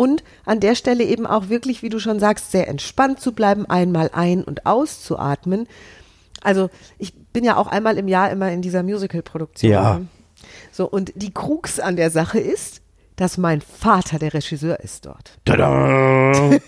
Und 0.00 0.24
an 0.46 0.60
der 0.60 0.76
Stelle 0.76 1.04
eben 1.04 1.26
auch 1.26 1.50
wirklich, 1.50 1.82
wie 1.82 1.90
du 1.90 1.98
schon 1.98 2.20
sagst, 2.20 2.52
sehr 2.52 2.68
entspannt 2.68 3.20
zu 3.20 3.32
bleiben, 3.32 3.66
einmal 3.66 4.08
ein- 4.14 4.42
und 4.42 4.64
auszuatmen. 4.64 5.68
Also 6.40 6.70
ich 6.96 7.12
bin 7.34 7.44
ja 7.44 7.58
auch 7.58 7.66
einmal 7.66 7.98
im 7.98 8.08
Jahr 8.08 8.30
immer 8.30 8.50
in 8.50 8.62
dieser 8.62 8.82
Musical-Produktion. 8.82 9.70
Ja. 9.70 9.98
ne? 9.98 10.06
So, 10.72 10.88
und 10.88 11.12
die 11.16 11.34
Krux 11.34 11.80
an 11.80 11.96
der 11.96 12.10
Sache 12.10 12.40
ist, 12.40 12.80
dass 13.16 13.36
mein 13.36 13.60
Vater 13.60 14.18
der 14.18 14.32
Regisseur 14.32 14.80
ist 14.80 15.04
dort. 15.04 15.38
Tada! 15.44 16.32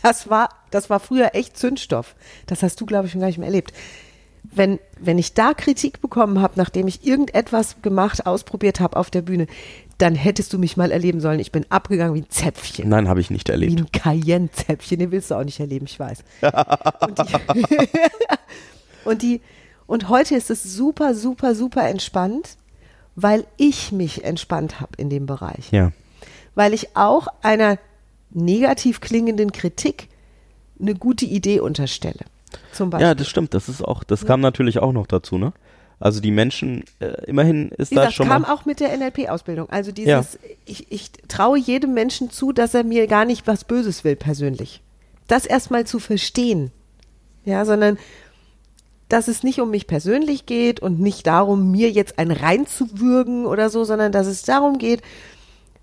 Das 0.00 0.30
war, 0.30 0.50
das 0.70 0.90
war 0.90 1.00
früher 1.00 1.34
echt 1.34 1.56
Zündstoff. 1.56 2.14
Das 2.46 2.62
hast 2.62 2.80
du, 2.80 2.86
glaube 2.86 3.06
ich, 3.06 3.12
schon 3.12 3.20
gar 3.20 3.26
nicht 3.26 3.38
mehr 3.38 3.48
erlebt. 3.48 3.72
Wenn, 4.44 4.78
wenn 5.00 5.18
ich 5.18 5.34
da 5.34 5.54
Kritik 5.54 6.00
bekommen 6.00 6.40
habe, 6.40 6.52
nachdem 6.54 6.86
ich 6.86 7.04
irgendetwas 7.04 7.82
gemacht, 7.82 8.24
ausprobiert 8.24 8.78
habe 8.78 8.96
auf 8.96 9.10
der 9.10 9.22
Bühne, 9.22 9.48
dann 9.98 10.14
hättest 10.14 10.52
du 10.52 10.58
mich 10.58 10.76
mal 10.76 10.90
erleben 10.92 11.20
sollen. 11.20 11.40
Ich 11.40 11.50
bin 11.52 11.66
abgegangen 11.70 12.14
wie 12.14 12.20
ein 12.20 12.30
Zäpfchen. 12.30 12.88
Nein, 12.88 13.08
habe 13.08 13.20
ich 13.20 13.30
nicht 13.30 13.48
Wie 13.48 13.52
erlebt. 13.52 13.80
ein 13.80 13.90
Cayenne-Zäpfchen. 13.92 14.98
Den 15.00 15.10
willst 15.10 15.30
du 15.30 15.34
auch 15.34 15.44
nicht 15.44 15.58
erleben, 15.60 15.86
ich 15.86 15.98
weiß. 15.98 16.22
Und 17.00 17.18
die, 17.18 17.88
und 19.04 19.22
die, 19.22 19.40
und 19.86 20.08
heute 20.08 20.34
ist 20.36 20.50
es 20.50 20.62
super, 20.62 21.14
super, 21.14 21.54
super 21.54 21.88
entspannt, 21.88 22.56
weil 23.16 23.44
ich 23.56 23.90
mich 23.92 24.24
entspannt 24.24 24.80
habe 24.80 24.92
in 24.98 25.10
dem 25.10 25.26
Bereich 25.26 25.70
Ja. 25.72 25.92
weil 26.54 26.74
ich 26.74 26.94
auch 26.96 27.26
einer 27.42 27.78
negativ 28.30 29.00
klingenden 29.00 29.50
Kritik 29.52 30.08
eine 30.80 30.94
gute 30.94 31.24
Idee 31.24 31.60
unterstelle. 31.60 32.20
Zum 32.72 32.90
Beispiel. 32.90 33.06
Ja, 33.08 33.14
das 33.14 33.28
stimmt. 33.28 33.54
Das 33.54 33.68
ist 33.68 33.82
auch, 33.82 34.04
das 34.04 34.26
kam 34.26 34.40
natürlich 34.40 34.78
auch 34.78 34.92
noch 34.92 35.06
dazu, 35.06 35.38
ne? 35.38 35.52
Also 36.00 36.20
die 36.20 36.30
Menschen, 36.30 36.84
äh, 37.00 37.24
immerhin 37.26 37.70
ist 37.70 37.90
Wie 37.90 37.96
da 37.96 38.02
gesagt, 38.02 38.16
schon 38.16 38.28
kam 38.28 38.42
mal. 38.42 38.52
auch 38.52 38.64
mit 38.64 38.78
der 38.80 38.96
NLP-Ausbildung. 38.96 39.68
Also 39.68 39.90
dieses, 39.90 40.38
ich, 40.64 40.92
ich 40.92 41.10
traue 41.26 41.58
jedem 41.58 41.92
Menschen 41.92 42.30
zu, 42.30 42.52
dass 42.52 42.74
er 42.74 42.84
mir 42.84 43.08
gar 43.08 43.24
nicht 43.24 43.46
was 43.46 43.64
Böses 43.64 44.04
will 44.04 44.14
persönlich. 44.14 44.80
Das 45.26 45.44
erstmal 45.44 45.86
zu 45.86 45.98
verstehen. 45.98 46.70
Ja, 47.44 47.64
sondern 47.64 47.98
dass 49.08 49.26
es 49.26 49.42
nicht 49.42 49.60
um 49.60 49.70
mich 49.70 49.86
persönlich 49.86 50.46
geht 50.46 50.80
und 50.80 51.00
nicht 51.00 51.26
darum, 51.26 51.70
mir 51.70 51.90
jetzt 51.90 52.18
ein 52.18 52.30
reinzuwürgen 52.30 53.46
oder 53.46 53.70
so, 53.70 53.84
sondern 53.84 54.12
dass 54.12 54.26
es 54.26 54.42
darum 54.42 54.78
geht, 54.78 55.02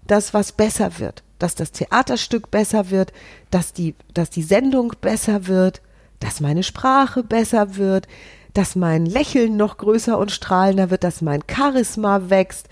dass 0.06 0.34
was 0.34 0.52
besser 0.52 1.00
wird, 1.00 1.24
dass 1.40 1.56
das 1.56 1.72
Theaterstück 1.72 2.52
besser 2.52 2.92
wird, 2.92 3.12
dass 3.50 3.74
die, 3.74 3.96
dass 4.14 4.30
die 4.30 4.44
Sendung 4.44 4.94
besser 5.02 5.48
wird, 5.48 5.82
dass 6.20 6.40
meine 6.40 6.64
Sprache 6.64 7.24
besser 7.24 7.76
wird, 7.78 8.08
dass 8.56 8.76
mein 8.76 9.06
Lächeln 9.06 9.56
noch 9.58 9.78
größer 9.78 10.18
und 10.18 10.32
strahlender 10.32 10.90
wird, 10.90 11.04
dass 11.04 11.22
mein 11.22 11.44
Charisma 11.50 12.30
wächst, 12.32 12.68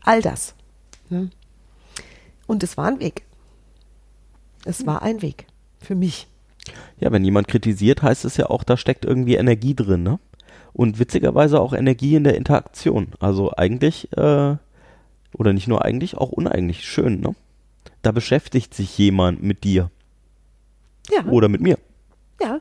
all 0.00 0.22
das. 0.22 0.54
ne? 1.10 1.28
Und 2.46 2.62
es 2.62 2.76
war 2.78 2.86
ein 2.86 3.00
Weg. 3.00 3.24
Es 4.64 4.86
war 4.86 5.02
ein 5.02 5.20
Weg 5.20 5.46
für 5.80 5.94
mich. 5.94 6.26
Ja, 6.98 7.12
wenn 7.12 7.24
jemand 7.24 7.48
kritisiert, 7.48 8.02
heißt 8.02 8.24
es 8.24 8.36
ja 8.36 8.46
auch, 8.50 8.62
da 8.64 8.76
steckt 8.76 9.04
irgendwie 9.04 9.34
Energie 9.36 9.74
drin, 9.74 10.02
ne? 10.02 10.18
Und 10.72 10.98
witzigerweise 10.98 11.60
auch 11.60 11.72
Energie 11.72 12.14
in 12.14 12.24
der 12.24 12.36
Interaktion. 12.36 13.08
Also 13.20 13.52
eigentlich, 13.56 14.12
äh, 14.16 14.56
oder 15.34 15.52
nicht 15.52 15.66
nur 15.68 15.84
eigentlich, 15.84 16.16
auch 16.16 16.30
uneigentlich. 16.30 16.84
Schön, 16.86 17.20
ne? 17.20 17.34
Da 18.02 18.12
beschäftigt 18.12 18.74
sich 18.74 18.96
jemand 18.98 19.42
mit 19.42 19.64
dir 19.64 19.90
Ja. 21.10 21.24
oder 21.24 21.48
mit 21.48 21.60
mir. 21.60 21.78
Ja. 22.40 22.60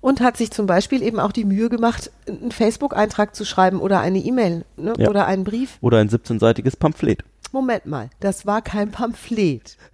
Und 0.00 0.20
hat 0.20 0.36
sich 0.36 0.50
zum 0.50 0.66
Beispiel 0.66 1.02
eben 1.02 1.20
auch 1.20 1.32
die 1.32 1.44
Mühe 1.44 1.68
gemacht, 1.68 2.10
einen 2.26 2.52
Facebook-Eintrag 2.52 3.34
zu 3.34 3.44
schreiben 3.44 3.80
oder 3.80 4.00
eine 4.00 4.18
E-Mail 4.18 4.64
ne? 4.76 4.94
Ja. 4.96 5.08
oder 5.08 5.26
einen 5.26 5.44
Brief. 5.44 5.76
Oder 5.82 5.98
ein 5.98 6.08
17-seitiges 6.08 6.78
Pamphlet. 6.78 7.22
Moment 7.52 7.86
mal, 7.86 8.10
das 8.20 8.46
war 8.46 8.62
kein 8.62 8.90
Pamphlet. 8.90 9.76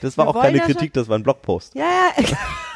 Das 0.00 0.16
war 0.16 0.26
Wir 0.26 0.30
auch 0.30 0.40
keine 0.40 0.58
ja 0.58 0.64
Kritik, 0.64 0.92
das 0.92 1.08
war 1.08 1.18
ein 1.18 1.24
Blogpost. 1.24 1.74
Ja, 1.74 1.84
ja. 2.16 2.24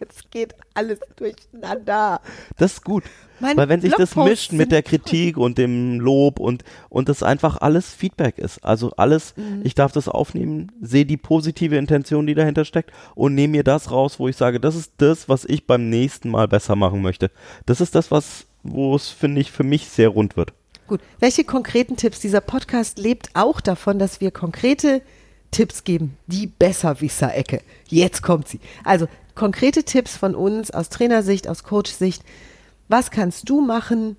Jetzt 0.00 0.30
geht 0.30 0.54
alles 0.74 0.98
durcheinander. 1.16 2.20
Das 2.56 2.74
ist 2.74 2.84
gut. 2.84 3.04
Mein 3.40 3.56
Weil 3.56 3.68
wenn 3.68 3.80
sich 3.80 3.92
das 3.94 4.14
mischt 4.16 4.52
mit 4.52 4.70
der 4.72 4.82
Kritik 4.82 5.36
und 5.36 5.58
dem 5.58 5.98
Lob 6.00 6.38
und, 6.38 6.64
und 6.88 7.08
das 7.08 7.22
einfach 7.22 7.60
alles 7.60 7.92
Feedback 7.92 8.38
ist. 8.38 8.64
Also 8.64 8.92
alles, 8.96 9.34
Mhm. 9.36 9.62
ich 9.64 9.74
darf 9.74 9.92
das 9.92 10.08
aufnehmen, 10.08 10.70
sehe 10.80 11.04
die 11.04 11.16
positive 11.16 11.76
Intention, 11.76 12.26
die 12.26 12.34
dahinter 12.34 12.64
steckt 12.64 12.92
und 13.14 13.34
nehme 13.34 13.52
mir 13.52 13.64
das 13.64 13.90
raus, 13.90 14.18
wo 14.18 14.28
ich 14.28 14.36
sage, 14.36 14.60
das 14.60 14.76
ist 14.76 14.92
das, 14.98 15.28
was 15.28 15.44
ich 15.44 15.66
beim 15.66 15.90
nächsten 15.90 16.30
Mal 16.30 16.46
besser 16.48 16.76
machen 16.76 17.02
möchte. 17.02 17.30
Das 17.66 17.80
ist 17.80 17.94
das, 17.94 18.10
was, 18.10 18.46
wo 18.62 18.94
es, 18.94 19.08
finde 19.08 19.40
ich, 19.40 19.50
für 19.50 19.64
mich 19.64 19.88
sehr 19.88 20.08
rund 20.10 20.36
wird. 20.36 20.52
Gut, 20.86 21.00
welche 21.18 21.44
konkreten 21.44 21.96
Tipps? 21.96 22.20
Dieser 22.20 22.40
Podcast 22.40 22.98
lebt 22.98 23.30
auch 23.34 23.60
davon, 23.60 23.98
dass 23.98 24.20
wir 24.20 24.30
konkrete 24.30 25.02
Tipps 25.50 25.84
geben. 25.84 26.16
Die 26.26 26.46
Besserwisser-Ecke. 26.46 27.62
Jetzt 27.88 28.22
kommt 28.22 28.48
sie. 28.48 28.60
Also 28.84 29.06
konkrete 29.34 29.84
Tipps 29.84 30.16
von 30.16 30.34
uns 30.34 30.70
aus 30.70 30.88
Trainersicht, 30.88 31.48
aus 31.48 31.64
Coach-Sicht. 31.64 32.24
Was 32.88 33.10
kannst 33.10 33.48
du 33.48 33.60
machen, 33.60 34.16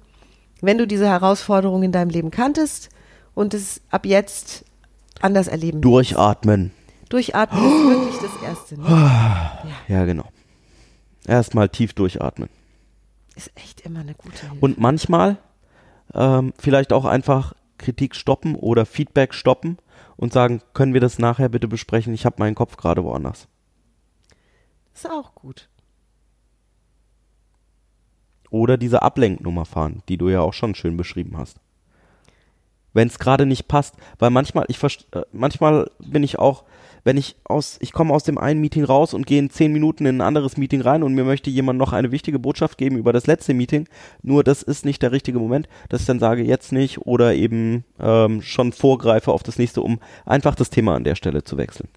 wenn 0.62 0.78
du 0.78 0.88
diese 0.88 1.08
Herausforderung 1.08 1.84
in 1.84 1.91
deinem 1.91 2.10
Leben 2.10 2.32
kanntest 2.32 2.89
und 3.34 3.54
es 3.54 3.82
ab 3.89 4.06
jetzt 4.06 4.65
anders 5.21 5.47
erleben? 5.47 5.82
Durchatmen. 5.82 6.71
Durchatmen 7.10 7.63
ist 7.63 7.89
wirklich 7.89 8.32
das 8.32 8.43
Erste. 8.43 8.80
Ne? 8.80 8.86
Ja, 9.88 10.06
genau. 10.06 10.25
Erstmal 11.28 11.69
tief 11.69 11.93
durchatmen. 11.93 12.49
Ist 13.36 13.51
echt 13.56 13.82
immer 13.82 13.99
eine 13.99 14.15
gute 14.15 14.41
Hilfe. 14.41 14.56
Und 14.60 14.80
manchmal 14.80 15.38
ähm, 16.13 16.54
vielleicht 16.58 16.93
auch 16.93 17.06
einfach 17.06 17.54
Kritik 17.78 18.15
stoppen 18.15 18.56
oder 18.56 18.86
Feedback 18.86 19.34
stoppen 19.34 19.78
und 20.15 20.34
sagen, 20.34 20.62
können 20.73 20.93
wir 20.93 21.01
das 21.01 21.19
nachher 21.19 21.49
bitte 21.49 21.67
besprechen? 21.67 22.13
Ich 22.13 22.25
habe 22.25 22.38
meinen 22.39 22.56
Kopf 22.56 22.78
gerade 22.78 23.04
woanders. 23.04 23.47
Ist 24.96 25.10
auch 25.10 25.36
gut. 25.36 25.70
Oder 28.50 28.78
diese 28.78 29.02
Ablenknummer 29.02 29.66
fahren, 29.66 30.02
die 30.08 30.18
du 30.18 30.30
ja 30.30 30.42
auch 30.42 30.54
schon 30.54 30.76
schön 30.76 30.98
beschrieben 30.98 31.38
hast. 31.38 31.60
Wenn 32.94 33.10
es 33.10 33.20
gerade 33.20 33.46
nicht 33.46 33.68
passt, 33.68 33.96
weil 34.20 34.30
manchmal, 34.30 34.66
ich 34.70 34.82
äh, 34.82 35.24
manchmal 35.34 35.92
bin 36.00 36.24
ich 36.24 36.40
auch, 36.40 36.64
wenn 37.04 37.18
ich 37.18 37.36
aus, 37.44 37.78
ich 37.82 37.92
komme 37.92 38.14
aus 38.14 38.24
dem 38.24 38.38
einen 38.38 38.62
Meeting 38.62 38.86
raus 38.86 39.14
und 39.14 39.28
gehe 39.28 39.40
in 39.40 39.50
zehn 39.50 39.74
Minuten 39.74 40.06
in 40.06 40.18
ein 40.18 40.28
anderes 40.28 40.56
Meeting 40.56 40.80
rein 40.80 41.04
und 41.04 41.14
mir 41.14 41.26
möchte 41.26 41.50
jemand 41.50 41.78
noch 41.78 41.92
eine 41.92 42.12
wichtige 42.12 42.40
Botschaft 42.40 42.78
geben 42.78 42.98
über 42.98 43.12
das 43.12 43.28
letzte 43.28 43.54
Meeting, 43.54 43.90
nur 44.22 44.46
das 44.46 44.64
ist 44.64 44.86
nicht 44.86 45.02
der 45.02 45.12
richtige 45.12 45.40
Moment, 45.40 45.68
dass 45.90 46.02
ich 46.02 46.08
dann 46.08 46.20
sage, 46.20 46.44
jetzt 46.44 46.72
nicht 46.72 47.00
oder 47.00 47.36
eben 47.36 47.84
ähm, 48.00 48.42
schon 48.42 48.72
vorgreife 48.72 49.34
auf 49.34 49.44
das 49.44 49.58
nächste, 49.60 49.82
um 49.82 50.00
einfach 50.26 50.56
das 50.56 50.70
Thema 50.70 50.96
an 50.96 51.04
der 51.04 51.16
Stelle 51.16 51.44
zu 51.44 51.58
wechseln. 51.58 51.90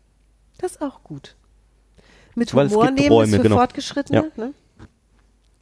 Das 0.58 0.72
ist 0.72 0.82
auch 0.82 1.04
gut. 1.04 1.36
Mit 2.38 2.54
Weil 2.54 2.66
es 2.66 2.72
Humor 2.72 2.86
gibt 2.86 3.00
nehmen 3.00 3.12
Räume, 3.12 3.30
ist 3.30 3.36
für 3.36 3.42
genau. 3.42 3.56
Fortgeschrittene. 3.56 4.30
Ne? 4.36 4.54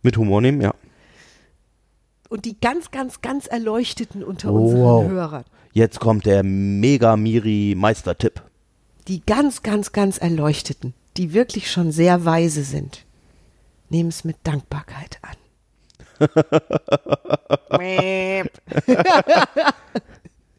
Mit 0.02 0.16
Humor 0.16 0.42
nehmen, 0.42 0.60
ja. 0.60 0.74
Und 2.28 2.44
die 2.44 2.60
ganz, 2.60 2.90
ganz, 2.90 3.22
ganz 3.22 3.46
Erleuchteten 3.46 4.22
unter 4.22 4.52
Oh, 4.52 4.58
unseren 4.58 4.82
wow. 4.82 5.08
Hörern. 5.08 5.44
Jetzt 5.72 6.00
kommt 6.00 6.26
der 6.26 6.42
Mega 6.42 7.16
Miri 7.16 7.74
Meistertipp. 7.76 8.42
Die 9.08 9.24
ganz, 9.24 9.62
ganz, 9.62 9.92
ganz 9.92 10.18
Erleuchteten, 10.18 10.92
die 11.16 11.32
wirklich 11.32 11.70
schon 11.70 11.92
sehr 11.92 12.24
weise 12.24 12.62
sind, 12.62 13.04
nehmen 13.88 14.10
es 14.10 14.24
mit 14.24 14.36
Dankbarkeit 14.42 15.18
an. 15.22 15.36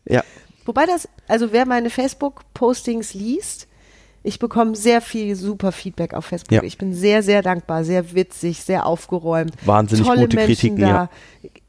Ja, 0.10 0.24
Wobei 0.66 0.86
das, 0.86 1.08
also 1.28 1.52
wer 1.52 1.66
meine 1.66 1.90
Facebook-Postings 1.90 3.14
liest, 3.14 3.68
Ich 4.24 4.40
bekomme 4.40 4.76
sehr 4.76 5.02
viel 5.02 5.36
super 5.36 5.72
Feedback 5.72 6.14
auf 6.14 6.26
Facebook. 6.26 6.52
Ja. 6.52 6.64
Ich 6.64 6.78
bin 6.78 6.94
sehr, 6.94 7.24
sehr 7.24 7.42
dankbar, 7.42 7.84
sehr 7.84 8.14
witzig, 8.14 8.64
sehr 8.64 8.86
aufgeräumt. 8.86 9.54
Wahnsinnig 9.66 10.06
Tolle 10.06 10.22
gute 10.22 10.36
Menschen 10.36 10.56
Kritiken, 10.56 10.82
da. 10.82 10.88
ja. 10.88 11.10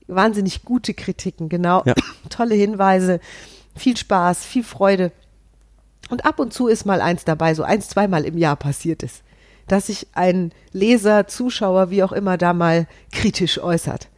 Wahnsinnig 0.08 0.64
gute 0.64 0.94
Kritiken, 0.94 1.48
genau. 1.48 1.82
Ja. 1.84 1.94
Tolle 2.30 2.54
Hinweise, 2.54 3.20
viel 3.76 3.96
Spaß, 3.96 4.44
viel 4.44 4.64
Freude. 4.64 5.12
Und 6.10 6.24
ab 6.24 6.38
und 6.38 6.52
zu 6.52 6.68
ist 6.68 6.86
mal 6.86 7.00
eins 7.00 7.24
dabei, 7.24 7.54
so 7.54 7.62
eins, 7.62 7.88
zweimal 7.88 8.24
im 8.24 8.38
Jahr 8.38 8.56
passiert 8.56 9.02
es, 9.02 9.22
dass 9.66 9.88
sich 9.88 10.06
ein 10.14 10.52
Leser, 10.72 11.26
Zuschauer, 11.26 11.90
wie 11.90 12.02
auch 12.02 12.12
immer, 12.12 12.38
da 12.38 12.54
mal 12.54 12.86
kritisch 13.12 13.58
äußert. 13.60 14.08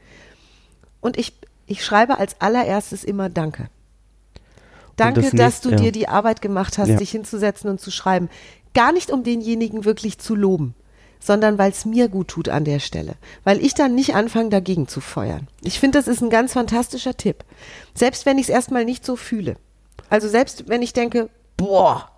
Und 1.00 1.18
ich, 1.18 1.32
ich 1.66 1.84
schreibe 1.84 2.18
als 2.18 2.40
allererstes 2.40 3.02
immer 3.02 3.28
Danke. 3.28 3.68
Danke, 5.00 5.20
das 5.22 5.30
dass 5.30 5.38
nächste- 5.64 5.70
du 5.70 5.76
dir 5.76 5.92
die 5.92 6.08
Arbeit 6.08 6.40
gemacht 6.42 6.78
hast, 6.78 6.98
dich 7.00 7.10
hinzusetzen 7.10 7.68
und 7.70 7.80
zu 7.80 7.90
schreiben. 7.90 8.28
Gar 8.74 8.92
nicht, 8.92 9.10
um 9.10 9.24
denjenigen 9.24 9.84
wirklich 9.84 10.18
zu 10.18 10.34
loben, 10.36 10.74
sondern 11.18 11.58
weil 11.58 11.70
es 11.72 11.84
mir 11.84 12.08
gut 12.08 12.28
tut 12.28 12.48
an 12.48 12.64
der 12.64 12.78
Stelle. 12.78 13.14
Weil 13.44 13.64
ich 13.64 13.74
dann 13.74 13.94
nicht 13.94 14.14
anfange, 14.14 14.48
dagegen 14.50 14.86
zu 14.88 15.00
feuern. 15.00 15.48
Ich 15.62 15.80
finde, 15.80 15.98
das 15.98 16.06
ist 16.08 16.22
ein 16.22 16.30
ganz 16.30 16.52
fantastischer 16.52 17.16
Tipp. 17.16 17.44
Selbst 17.94 18.26
wenn 18.26 18.38
ich 18.38 18.44
es 18.44 18.50
erstmal 18.50 18.84
nicht 18.84 19.04
so 19.04 19.16
fühle. 19.16 19.56
Also 20.08 20.28
selbst 20.28 20.68
wenn 20.68 20.82
ich 20.82 20.92
denke, 20.92 21.28
boah, 21.56 22.08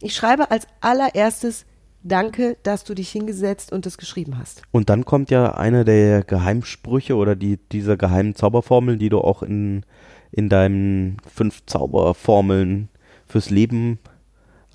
ich 0.00 0.14
schreibe 0.14 0.50
als 0.50 0.66
allererstes 0.80 1.66
Danke, 2.02 2.56
dass 2.62 2.84
du 2.84 2.94
dich 2.94 3.10
hingesetzt 3.10 3.72
und 3.72 3.84
es 3.84 3.98
geschrieben 3.98 4.38
hast. 4.38 4.62
Und 4.70 4.88
dann 4.88 5.04
kommt 5.04 5.30
ja 5.30 5.52
eine 5.56 5.84
der 5.84 6.22
Geheimsprüche 6.24 7.14
oder 7.14 7.36
die, 7.36 7.58
dieser 7.58 7.98
geheimen 7.98 8.34
Zauberformeln, 8.34 8.98
die 8.98 9.10
du 9.10 9.18
auch 9.20 9.42
in, 9.42 9.84
in 10.32 10.48
deinen 10.48 11.16
fünf 11.34 11.64
Zauberformeln 11.66 12.88
fürs 13.26 13.50
Leben 13.50 13.98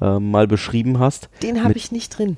äh, 0.01 0.19
mal 0.19 0.47
beschrieben 0.47 0.99
hast. 0.99 1.29
Den 1.43 1.63
habe 1.63 1.73
ich 1.73 1.91
nicht 1.91 2.17
drin, 2.17 2.37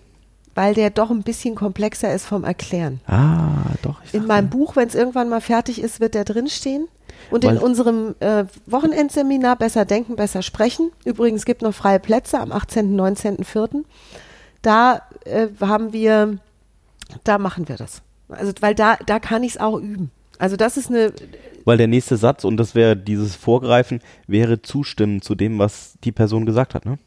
weil 0.55 0.73
der 0.73 0.89
doch 0.89 1.09
ein 1.09 1.23
bisschen 1.23 1.55
komplexer 1.55 2.13
ist 2.13 2.25
vom 2.25 2.43
Erklären. 2.43 2.99
Ah, 3.07 3.71
doch. 3.81 4.01
In 4.13 4.25
meinem 4.27 4.49
Buch, 4.49 4.75
wenn 4.75 4.87
es 4.87 4.95
irgendwann 4.95 5.29
mal 5.29 5.41
fertig 5.41 5.81
ist, 5.81 5.99
wird 5.99 6.13
der 6.15 6.25
drinstehen. 6.25 6.87
Und 7.31 7.43
in 7.43 7.51
Weil- 7.51 7.57
unserem 7.57 8.15
äh, 8.19 8.45
Wochenendseminar 8.67 9.55
Besser 9.55 9.85
Denken, 9.85 10.15
Besser 10.15 10.41
Sprechen, 10.43 10.91
übrigens 11.03 11.45
gibt 11.45 11.61
noch 11.61 11.73
freie 11.73 11.99
Plätze 11.99 12.39
am 12.39 12.51
18., 12.51 12.95
19., 12.95 13.37
da 14.61 15.01
äh, 15.25 15.47
haben 15.59 15.93
wir, 15.93 16.37
da 17.23 17.37
machen 17.37 17.67
wir 17.67 17.75
das. 17.75 18.01
Also, 18.29 18.53
weil 18.61 18.75
da, 18.75 18.97
da 19.05 19.19
kann 19.19 19.43
ich 19.43 19.53
es 19.53 19.57
auch 19.59 19.77
üben. 19.77 20.11
Also 20.39 20.55
das 20.57 20.77
ist 20.77 20.89
eine, 20.89 21.11
Weil 21.67 21.77
der 21.77 21.87
nächste 21.87 22.15
Satz, 22.15 22.45
und 22.45 22.57
das 22.57 22.75
wäre 22.75 22.95
dieses 22.95 23.35
Vorgreifen, 23.35 23.99
wäre 24.25 24.61
zustimmen 24.61 25.21
zu 25.21 25.35
dem, 25.35 25.59
was 25.59 25.97
die 26.03 26.11
Person 26.11 26.45
gesagt 26.45 26.73
hat. 26.73 26.85
Ne? 26.85 26.97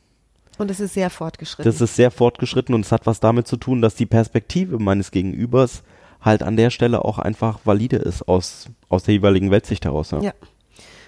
und 0.60 0.70
es 0.70 0.78
ist 0.78 0.94
sehr 0.94 1.10
fortgeschritten. 1.10 1.64
Das 1.64 1.80
ist 1.80 1.96
sehr 1.96 2.10
fortgeschritten 2.10 2.74
und 2.74 2.84
es 2.84 2.92
hat 2.92 3.06
was 3.06 3.18
damit 3.18 3.48
zu 3.48 3.56
tun, 3.56 3.80
dass 3.80 3.94
die 3.94 4.06
Perspektive 4.06 4.78
meines 4.78 5.10
Gegenübers 5.10 5.82
halt 6.20 6.42
an 6.42 6.56
der 6.56 6.68
Stelle 6.68 7.04
auch 7.04 7.18
einfach 7.18 7.60
valide 7.64 7.96
ist 7.96 8.28
aus, 8.28 8.66
aus 8.90 9.04
der 9.04 9.14
jeweiligen 9.14 9.50
Weltsicht 9.50 9.86
heraus. 9.86 10.12
Ne? 10.12 10.22
Ja. 10.22 10.32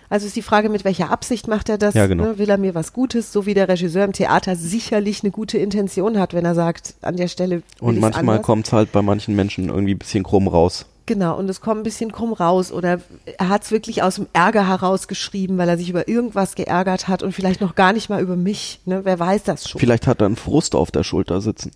Also 0.09 0.27
ist 0.27 0.37
die 0.37 0.43
Frage, 0.43 0.69
mit 0.69 0.85
welcher 0.85 1.11
Absicht 1.11 1.49
macht 1.49 1.69
er 1.69 1.79
das? 1.79 1.95
Ja, 1.95 2.07
genau. 2.07 2.25
Ne, 2.25 2.39
will 2.39 2.51
er 2.51 2.59
mir 2.59 2.75
was 2.75 2.93
Gutes, 2.93 3.33
so 3.33 3.47
wie 3.47 3.55
der 3.55 3.69
Regisseur 3.69 4.05
im 4.05 4.13
Theater 4.13 4.57
sicherlich 4.57 5.23
eine 5.23 5.31
gute 5.31 5.59
Intention 5.59 6.19
hat, 6.19 6.35
wenn 6.35 6.45
er 6.45 6.55
sagt, 6.55 6.95
an 7.01 7.17
der 7.17 7.29
Stelle 7.29 7.57
will 7.57 7.63
Und 7.81 8.01
manchmal 8.01 8.41
kommt 8.41 8.67
es 8.67 8.73
halt 8.73 8.93
bei 8.93 9.01
manchen 9.01 9.37
Menschen 9.37 9.69
irgendwie 9.69 9.95
ein 9.95 9.99
bisschen 9.99 10.25
krumm 10.25 10.49
raus. 10.49 10.87
Genau, 11.07 11.37
und 11.37 11.49
es 11.51 11.61
kommt 11.61 11.81
ein 11.81 11.83
bisschen 11.83 12.13
krumm 12.13 12.33
raus 12.33 12.71
oder 12.71 13.01
er 13.39 13.49
hat 13.49 13.65
es 13.65 13.71
wirklich 13.73 14.03
aus 14.03 14.15
dem 14.17 14.29
Ärger 14.33 14.69
herausgeschrieben, 14.69 15.59
weil 15.59 15.69
er 15.69 15.77
sich 15.77 15.91
über 15.91 16.07
irgendwas 16.07 16.55
geärgert 16.55 17.09
hat 17.09 17.23
und 17.25 17.33
vielleicht 17.33 17.61
noch 17.61 17.75
gar 17.75 17.93
nicht 17.93 18.09
mal 18.09 18.23
über 18.23 18.37
mich. 18.37 18.81
Ne? 18.85 19.05
Wer 19.05 19.19
weiß 19.19 19.43
das 19.43 19.69
schon? 19.69 19.81
Vielleicht 19.81 20.07
hat 20.07 20.21
er 20.23 20.27
einen 20.27 20.37
Frust 20.37 20.75
auf 20.77 20.91
der 20.93 21.03
Schulter 21.03 21.41
sitzen. 21.41 21.73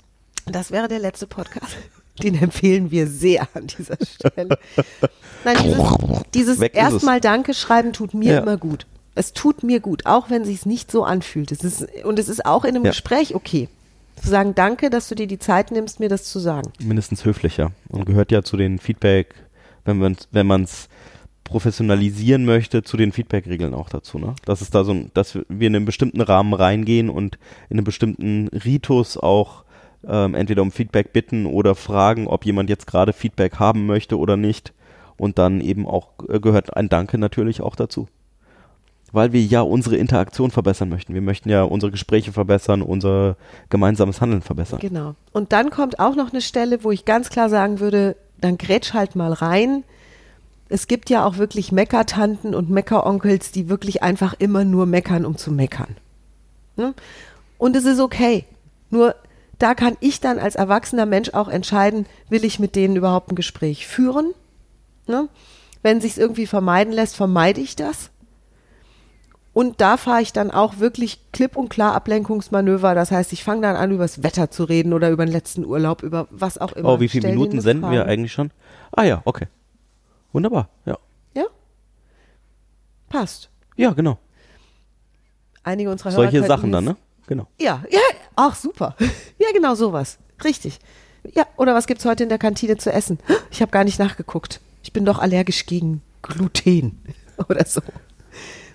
Das 0.47 0.71
wäre 0.71 0.87
der 0.89 1.01
letzte 1.01 1.27
Podcast. 1.27 1.77
Den 2.23 2.41
empfehlen 2.41 2.91
wir 2.91 3.09
sehr 3.09 3.47
an 3.55 3.67
dieser 3.67 3.97
Stelle. 4.03 4.59
Nein, 5.45 5.57
dieses, 5.63 6.23
dieses 6.35 6.57
es. 6.63 6.69
erstmal 6.73 7.21
Danke 7.21 7.53
schreiben 7.53 7.93
tut 7.93 8.15
mir 8.15 8.35
Ja. 8.35 8.39
immer 8.41 8.57
gut. 8.57 8.87
Es 9.15 9.33
tut 9.33 9.63
mir 9.63 9.81
gut, 9.81 10.07
auch 10.07 10.31
wenn 10.31 10.45
sich 10.45 10.67
nicht 10.67 10.91
so 10.91 11.03
anfühlt. 11.05 11.51
Es 11.51 11.65
ist, 11.65 11.87
und 12.05 12.19
es 12.19 12.29
ist 12.29 12.47
auch 12.47 12.65
in 12.65 12.77
einem 12.77 12.85
Ja. 12.85 12.91
Gespräch 12.93 13.35
okay. 13.35 13.69
Zu 14.17 14.31
sagen, 14.31 14.55
danke, 14.55 14.91
dass 14.91 15.09
du 15.09 15.15
dir 15.15 15.27
die 15.27 15.39
Zeit 15.39 15.71
nimmst, 15.71 16.01
mir 16.01 16.09
das 16.09 16.25
zu 16.25 16.39
sagen. 16.39 16.73
Mindestens 16.83 17.25
höflicher. 17.25 17.73
Und 17.89 18.07
gehört 18.07 18.33
ja 18.33 18.43
zu 18.43 18.57
den 18.57 18.79
Feedback, 18.79 19.35
wenn 19.85 19.99
man 19.99 20.13
es 20.13 20.29
wenn 20.33 20.67
professionalisieren 21.47 22.45
möchte, 22.45 22.83
zu 22.83 22.97
den 22.97 23.13
Feedback-Regeln 23.13 23.73
auch 23.73 23.89
dazu. 23.89 24.19
Ne? 24.19 24.35
Dass 24.45 24.61
es 24.61 24.71
da 24.71 24.85
so 24.85 24.95
dass 25.15 25.39
wir 25.49 25.69
in 25.69 25.77
einen 25.77 25.85
bestimmten 25.85 26.21
Rahmen 26.21 26.53
reingehen 26.53 27.09
und 27.09 27.39
in 27.71 27.77
einen 27.77 27.85
bestimmten 27.85 28.49
Ritus 28.49 29.17
auch 29.17 29.65
ähm, 30.07 30.35
entweder 30.35 30.63
um 30.63 30.73
Feedback 30.73 31.13
bitten 31.13 31.47
oder 31.47 31.75
fragen, 31.75 32.27
ob 32.27 32.45
jemand 32.45 32.69
jetzt 32.69 32.87
gerade 32.87 33.13
Feedback 33.13 33.57
haben 33.57 33.87
möchte 33.87 34.19
oder 34.19 34.37
nicht. 34.37 34.73
Und 35.17 35.39
dann 35.39 35.61
eben 35.61 35.87
auch 35.87 36.11
äh, 36.29 36.41
gehört 36.41 36.77
ein 36.77 36.89
Danke 36.89 37.17
natürlich 37.17 37.61
auch 37.61 37.77
dazu. 37.77 38.09
Weil 39.17 39.33
wir 39.33 39.43
ja 39.43 39.63
unsere 39.63 39.97
Interaktion 39.97 40.51
verbessern 40.51 40.91
möchten. 40.91 41.15
Wir 41.15 41.23
möchten 41.23 41.49
ja 41.49 41.63
unsere 41.63 41.91
Gespräche 41.91 42.33
verbessern, 42.33 42.83
unser 42.83 43.37
gemeinsames 43.71 44.21
Handeln 44.21 44.43
verbessern. 44.43 44.79
Genau. 44.79 45.15
Und 45.33 45.53
dann 45.53 45.71
kommt 45.71 45.99
auch 45.99 46.15
noch 46.15 46.33
eine 46.33 46.43
Stelle, 46.43 46.85
wo 46.85 46.91
ich 46.93 47.07
ganz 47.07 47.31
klar 47.31 47.49
sagen 47.49 47.81
würde, 47.81 48.17
dann 48.39 48.59
grätsch 48.59 48.93
halt 48.93 49.17
mal 49.17 49.33
rein. 49.33 49.85
Es 50.69 50.87
gibt 50.87 51.09
ja 51.09 51.25
auch 51.25 51.39
wirklich 51.39 51.73
Meckertanten 51.73 52.55
und 52.55 52.69
Meckeronkels, 52.69 53.53
die 53.53 53.71
wirklich 53.71 54.03
einfach 54.03 54.35
immer 54.39 54.65
nur 54.65 54.85
meckern, 54.85 55.25
um 55.25 55.39
zu 55.39 55.51
meckern. 55.51 55.97
Ne? 56.77 56.93
Und 57.57 57.75
es 57.75 57.87
ist 57.87 58.01
okay. 58.01 58.45
Nur 58.91 59.15
da 59.59 59.75
kann 59.75 59.97
ich 60.01 60.21
dann 60.21 60.39
als 60.39 60.57
erwachsener 60.57 61.07
Mensch 61.07 61.31
auch 61.31 61.49
entscheiden, 61.49 62.05
will 62.29 62.45
ich 62.45 62.59
mit 62.59 62.77
denen 62.77 62.97
überhaupt 62.97 63.33
ein 63.33 63.35
Gespräch 63.35 63.87
führen? 63.87 64.35
Ne? 65.07 65.31
Wenn 65.81 66.03
sich 66.03 66.19
irgendwie 66.19 66.47
vermeiden 66.47 66.93
lässt, 66.93 67.17
vermeide 67.17 67.63
ich 67.63 67.77
das. 67.77 68.11
Und 69.57 69.81
da 69.81 69.97
fahre 69.97 70.21
ich 70.21 70.35
dann 70.35 70.51
auch 70.51 70.81
wirklich 70.81 71.19
klipp 71.33 71.57
und 71.57 71.71
klar 71.71 71.95
Ablenkungsmanöver. 71.95 72.95
Das 72.95 73.11
heißt, 73.11 73.33
ich 73.33 73.43
fange 73.43 73.63
dann 73.63 73.75
an, 73.75 73.91
über 73.91 74.05
das 74.05 74.23
Wetter 74.23 74.51
zu 74.51 74.65
reden 74.65 74.93
oder 74.93 75.09
über 75.09 75.25
den 75.25 75.33
letzten 75.33 75.65
Urlaub, 75.65 76.03
über 76.03 76.29
was 76.29 76.59
auch 76.59 76.73
immer. 76.73 76.91
Oh, 76.91 77.01
wie 77.01 77.09
viele 77.09 77.31
Minuten 77.31 77.63
senden 77.63 77.91
wir 77.91 78.05
eigentlich 78.05 78.35
schon? 78.35 78.51
Ah 78.93 79.05
ja, 79.05 79.23
okay. 79.25 79.47
Wunderbar, 80.35 80.69
ja. 80.85 80.99
Ja? 81.33 81.45
Passt. 83.09 83.49
Ja, 83.77 83.95
genau. 83.95 84.19
Einige 85.63 85.91
unserer 85.91 86.11
Hörer 86.11 86.31
Solche 86.31 86.45
Sachen 86.47 86.71
dann, 86.71 86.85
ne? 86.85 86.97
Genau. 87.27 87.47
Ja, 87.59 87.83
ja, 87.91 88.01
ach 88.35 88.55
super. 88.55 88.95
Ja, 89.39 89.49
genau 89.55 89.75
sowas. 89.75 90.19
Richtig. 90.45 90.81
Ja, 91.35 91.47
oder 91.57 91.75
was 91.75 91.87
gibt's 91.87 92.05
heute 92.05 92.25
in 92.25 92.29
der 92.29 92.37
Kantine 92.37 92.77
zu 92.77 92.93
essen? 92.93 93.19
Ich 93.51 93.63
habe 93.63 93.73
gar 93.73 93.85
nicht 93.85 93.99
nachgeguckt. 93.99 94.61
Ich 94.83 94.93
bin 94.93 95.07
doch 95.07 95.19
allergisch 95.19 95.65
gegen 95.65 96.03
Gluten 96.21 97.01
oder 97.49 97.65
so. 97.65 97.81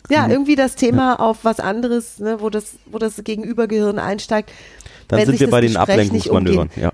Ja, 0.09 0.27
irgendwie 0.27 0.55
das 0.55 0.75
Thema 0.75 1.19
auf 1.19 1.43
was 1.43 1.59
anderes, 1.59 2.19
ne, 2.19 2.41
wo 2.41 2.49
das, 2.49 2.75
wo 2.85 2.97
das 2.97 3.23
Gegenübergehirn 3.23 3.99
einsteigt. 3.99 4.51
Dann 5.07 5.19
wenn 5.19 5.25
sind 5.27 5.33
sich 5.35 5.41
wir 5.41 5.49
bei 5.49 5.61
den 5.61 5.73
Gespräch 5.73 5.89
Ablenkungsmanövern. 5.89 6.67
umgeht. 6.69 6.83
Ja. 6.83 6.91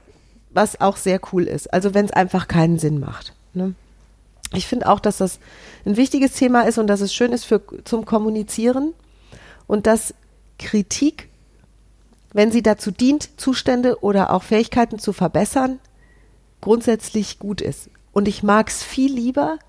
was 0.52 0.82
auch 0.82 0.98
sehr 0.98 1.20
cool 1.32 1.44
ist. 1.44 1.74
Also 1.74 1.94
wenn 1.94 2.06
es 2.06 2.12
einfach 2.12 2.48
keinen 2.48 2.80
Sinn 2.80 3.00
macht. 3.00 3.34
Ne? 3.54 3.74
Ich 4.54 4.68
finde 4.68 4.88
auch, 4.90 5.00
dass 5.00 5.18
das 5.18 5.40
ein 5.86 5.98
wichtiges 5.98 6.34
Thema 6.34 6.64
ist 6.64 6.78
und 6.78 6.88
dass 6.88 7.02
es 7.02 7.14
schön 7.14 7.32
ist 7.32 7.46
für, 7.46 7.62
zum 7.84 8.06
Kommunizieren 8.06 8.94
und 9.68 9.88
dass 9.88 10.14
Kritik, 10.58 11.30
wenn 12.34 12.52
sie 12.52 12.64
dazu 12.64 12.92
dient, 12.92 13.40
Zustände 13.40 14.02
oder 14.02 14.34
auch 14.34 14.44
Fähigkeiten 14.44 15.00
zu 15.00 15.14
verbessern, 15.14 15.80
grundsätzlich 16.62 17.40
gut 17.40 17.62
ist. 17.62 17.90
Und 18.14 18.28
ich 18.28 18.42
mag 18.42 18.70
es 18.70 18.84
viel 18.84 19.14
lieber, 19.14 19.60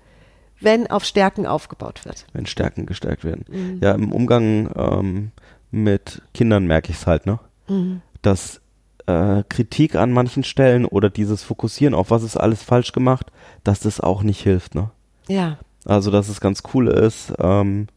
wenn 0.61 0.87
auf 0.87 1.05
Stärken 1.05 1.45
aufgebaut 1.45 2.05
wird. 2.05 2.25
Wenn 2.33 2.45
Stärken 2.45 2.85
gestärkt 2.85 3.23
werden. 3.23 3.45
Mhm. 3.49 3.79
Ja, 3.81 3.93
im 3.93 4.11
Umgang 4.11 4.69
ähm, 4.75 5.31
mit 5.71 6.21
Kindern 6.33 6.65
merke 6.65 6.91
ich 6.91 6.97
es 6.97 7.07
halt, 7.07 7.25
ne? 7.25 7.39
Mhm. 7.67 8.01
Dass 8.21 8.61
äh, 9.05 9.43
Kritik 9.49 9.95
an 9.95 10.11
manchen 10.11 10.43
Stellen 10.43 10.85
oder 10.85 11.09
dieses 11.09 11.43
Fokussieren 11.43 11.93
auf 11.93 12.11
was 12.11 12.23
ist 12.23 12.37
alles 12.37 12.63
falsch 12.63 12.91
gemacht, 12.91 13.31
dass 13.63 13.79
das 13.79 13.99
auch 13.99 14.23
nicht 14.23 14.41
hilft, 14.41 14.75
ne? 14.75 14.91
Ja, 15.27 15.57
Also, 15.85 16.11
dass 16.11 16.27
es 16.27 16.41
ganz 16.41 16.63
cool 16.73 16.87
ist, 16.87 17.33
ähm, 17.39 17.87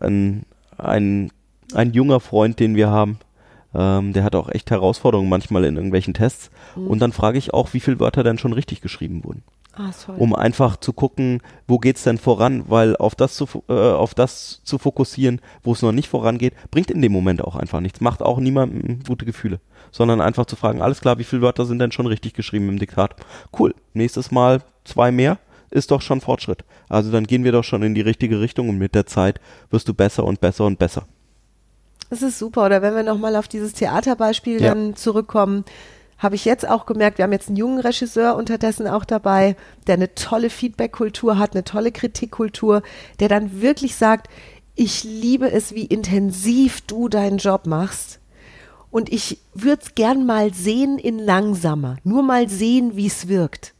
ein, 0.00 0.44
ein, 0.78 1.30
ein 1.74 1.92
junger 1.92 2.20
Freund, 2.20 2.58
den 2.58 2.74
wir 2.74 2.90
haben, 2.90 3.18
ähm, 3.74 4.12
der 4.12 4.24
hat 4.24 4.34
auch 4.34 4.48
echt 4.50 4.70
Herausforderungen 4.70 5.30
manchmal 5.30 5.64
in 5.64 5.76
irgendwelchen 5.76 6.12
Tests. 6.14 6.50
Mhm. 6.76 6.88
Und 6.88 6.98
dann 6.98 7.12
frage 7.12 7.38
ich 7.38 7.54
auch, 7.54 7.72
wie 7.72 7.80
viele 7.80 8.00
Wörter 8.00 8.22
denn 8.22 8.38
schon 8.38 8.52
richtig 8.52 8.80
geschrieben 8.80 9.24
wurden. 9.24 9.42
Ah. 9.74 9.90
Um 10.16 10.34
einfach 10.34 10.76
zu 10.76 10.92
gucken, 10.92 11.40
wo 11.66 11.78
geht's 11.78 12.02
denn 12.04 12.18
voran, 12.18 12.64
weil 12.68 12.96
auf 12.96 13.14
das 13.14 13.34
zu, 13.34 13.46
äh, 13.68 13.72
auf 13.72 14.14
das 14.14 14.60
zu 14.64 14.78
fokussieren, 14.78 15.40
wo 15.62 15.72
es 15.72 15.82
noch 15.82 15.92
nicht 15.92 16.08
vorangeht, 16.08 16.54
bringt 16.70 16.90
in 16.90 17.02
dem 17.02 17.12
Moment 17.12 17.42
auch 17.42 17.56
einfach 17.56 17.80
nichts. 17.80 18.00
Macht 18.00 18.22
auch 18.22 18.38
niemandem 18.38 19.00
gute 19.06 19.24
Gefühle. 19.24 19.60
Sondern 19.90 20.20
einfach 20.20 20.46
zu 20.46 20.56
fragen, 20.56 20.80
alles 20.82 21.00
klar, 21.00 21.18
wie 21.18 21.24
viele 21.24 21.42
Wörter 21.42 21.66
sind 21.66 21.78
denn 21.78 21.92
schon 21.92 22.06
richtig 22.06 22.34
geschrieben 22.34 22.68
im 22.68 22.78
Diktat? 22.78 23.16
Cool, 23.58 23.74
nächstes 23.92 24.30
Mal 24.30 24.62
zwei 24.84 25.10
mehr, 25.12 25.38
ist 25.70 25.90
doch 25.90 26.02
schon 26.02 26.20
Fortschritt. 26.20 26.64
Also 26.88 27.10
dann 27.10 27.26
gehen 27.26 27.44
wir 27.44 27.52
doch 27.52 27.64
schon 27.64 27.82
in 27.82 27.94
die 27.94 28.00
richtige 28.00 28.40
Richtung 28.40 28.68
und 28.68 28.78
mit 28.78 28.94
der 28.94 29.06
Zeit 29.06 29.40
wirst 29.70 29.88
du 29.88 29.94
besser 29.94 30.24
und 30.24 30.40
besser 30.40 30.64
und 30.64 30.78
besser. 30.78 31.06
Das 32.10 32.20
ist 32.20 32.38
super. 32.38 32.66
Oder 32.66 32.82
wenn 32.82 32.94
wir 32.94 33.02
nochmal 33.02 33.36
auf 33.36 33.48
dieses 33.48 33.72
Theaterbeispiel 33.72 34.60
Ja. 34.60 34.74
dann 34.74 34.96
zurückkommen, 34.96 35.64
habe 36.22 36.36
ich 36.36 36.44
jetzt 36.44 36.68
auch 36.68 36.86
gemerkt, 36.86 37.18
wir 37.18 37.24
haben 37.24 37.32
jetzt 37.32 37.48
einen 37.48 37.56
jungen 37.56 37.80
Regisseur 37.80 38.36
unterdessen 38.36 38.86
auch 38.86 39.04
dabei, 39.04 39.56
der 39.86 39.94
eine 39.96 40.14
tolle 40.14 40.50
Feedback-Kultur 40.50 41.38
hat, 41.38 41.52
eine 41.52 41.64
tolle 41.64 41.90
Kritikkultur, 41.90 42.82
der 43.20 43.28
dann 43.28 43.60
wirklich 43.60 43.96
sagt, 43.96 44.28
ich 44.74 45.04
liebe 45.04 45.50
es, 45.50 45.74
wie 45.74 45.84
intensiv 45.84 46.80
du 46.82 47.08
deinen 47.08 47.38
Job 47.38 47.66
machst. 47.66 48.20
Und 48.90 49.10
ich 49.12 49.38
würde 49.54 49.82
es 49.82 49.94
gern 49.94 50.24
mal 50.26 50.52
sehen 50.54 50.98
in 50.98 51.18
langsamer. 51.18 51.96
Nur 52.04 52.22
mal 52.22 52.48
sehen, 52.48 52.92
wie 52.94 53.06
es 53.06 53.26
wirkt. 53.26 53.74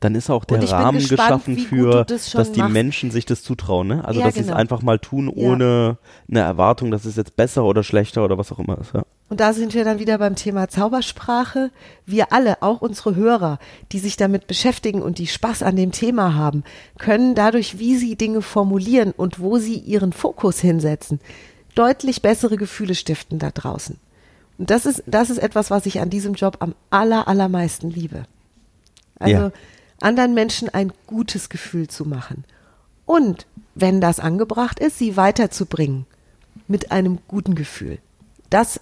Dann 0.00 0.14
ist 0.14 0.30
auch 0.30 0.44
der 0.44 0.62
Rahmen 0.70 0.98
gespannt, 0.98 1.44
geschaffen 1.44 1.58
für, 1.58 2.04
das 2.04 2.30
dass 2.32 2.52
die 2.52 2.60
machst. 2.60 2.72
Menschen 2.72 3.10
sich 3.10 3.24
das 3.24 3.42
zutrauen. 3.42 3.88
Ne? 3.88 4.04
Also 4.04 4.20
Ja, 4.20 4.26
dass 4.26 4.34
sie 4.34 4.40
es 4.40 4.46
genau. 4.46 4.58
einfach 4.58 4.82
mal 4.82 4.98
tun, 4.98 5.32
Ja. 5.34 5.48
ohne 5.48 5.98
eine 6.28 6.40
Erwartung, 6.40 6.90
dass 6.90 7.04
es 7.04 7.16
jetzt 7.16 7.36
besser 7.36 7.64
oder 7.64 7.82
schlechter 7.82 8.24
oder 8.24 8.36
was 8.38 8.52
auch 8.52 8.58
immer 8.58 8.78
ist. 8.78 8.92
Ja. 8.94 9.04
Und 9.28 9.40
da 9.40 9.52
sind 9.52 9.74
wir 9.74 9.84
dann 9.84 9.98
wieder 9.98 10.18
beim 10.18 10.36
Thema 10.36 10.68
Zaubersprache. 10.68 11.72
Wir 12.04 12.32
alle, 12.32 12.62
auch 12.62 12.80
unsere 12.80 13.16
Hörer, 13.16 13.58
die 13.90 13.98
sich 13.98 14.16
damit 14.16 14.46
beschäftigen 14.46 15.02
und 15.02 15.18
die 15.18 15.26
Spaß 15.26 15.64
an 15.64 15.74
dem 15.74 15.90
Thema 15.90 16.34
haben, 16.34 16.62
können 16.98 17.34
dadurch, 17.34 17.78
wie 17.80 17.96
sie 17.96 18.14
Dinge 18.14 18.40
formulieren 18.40 19.10
und 19.10 19.40
wo 19.40 19.58
sie 19.58 19.78
ihren 19.78 20.12
Fokus 20.12 20.60
hinsetzen, 20.60 21.20
deutlich 21.74 22.22
bessere 22.22 22.56
Gefühle 22.56 22.94
stiften 22.94 23.40
da 23.40 23.50
draußen. 23.50 23.98
Und 24.58 24.70
das 24.70 24.86
ist, 24.86 25.02
das 25.06 25.28
ist 25.28 25.38
etwas, 25.38 25.70
was 25.70 25.86
ich 25.86 26.00
an 26.00 26.08
diesem 26.08 26.34
Job 26.34 26.58
am 26.60 26.74
aller, 26.90 27.26
allermeisten 27.26 27.90
liebe. 27.90 28.22
Also 29.18 29.34
Ja. 29.34 29.52
anderen 30.00 30.34
Menschen 30.34 30.68
ein 30.68 30.92
gutes 31.06 31.48
Gefühl 31.48 31.88
zu 31.88 32.04
machen. 32.04 32.44
Und 33.06 33.46
wenn 33.74 34.00
das 34.00 34.20
angebracht 34.20 34.78
ist, 34.78 34.98
sie 34.98 35.16
weiterzubringen 35.16 36.06
mit 36.68 36.92
einem 36.92 37.18
guten 37.28 37.54
Gefühl. 37.54 37.98
Das 38.50 38.80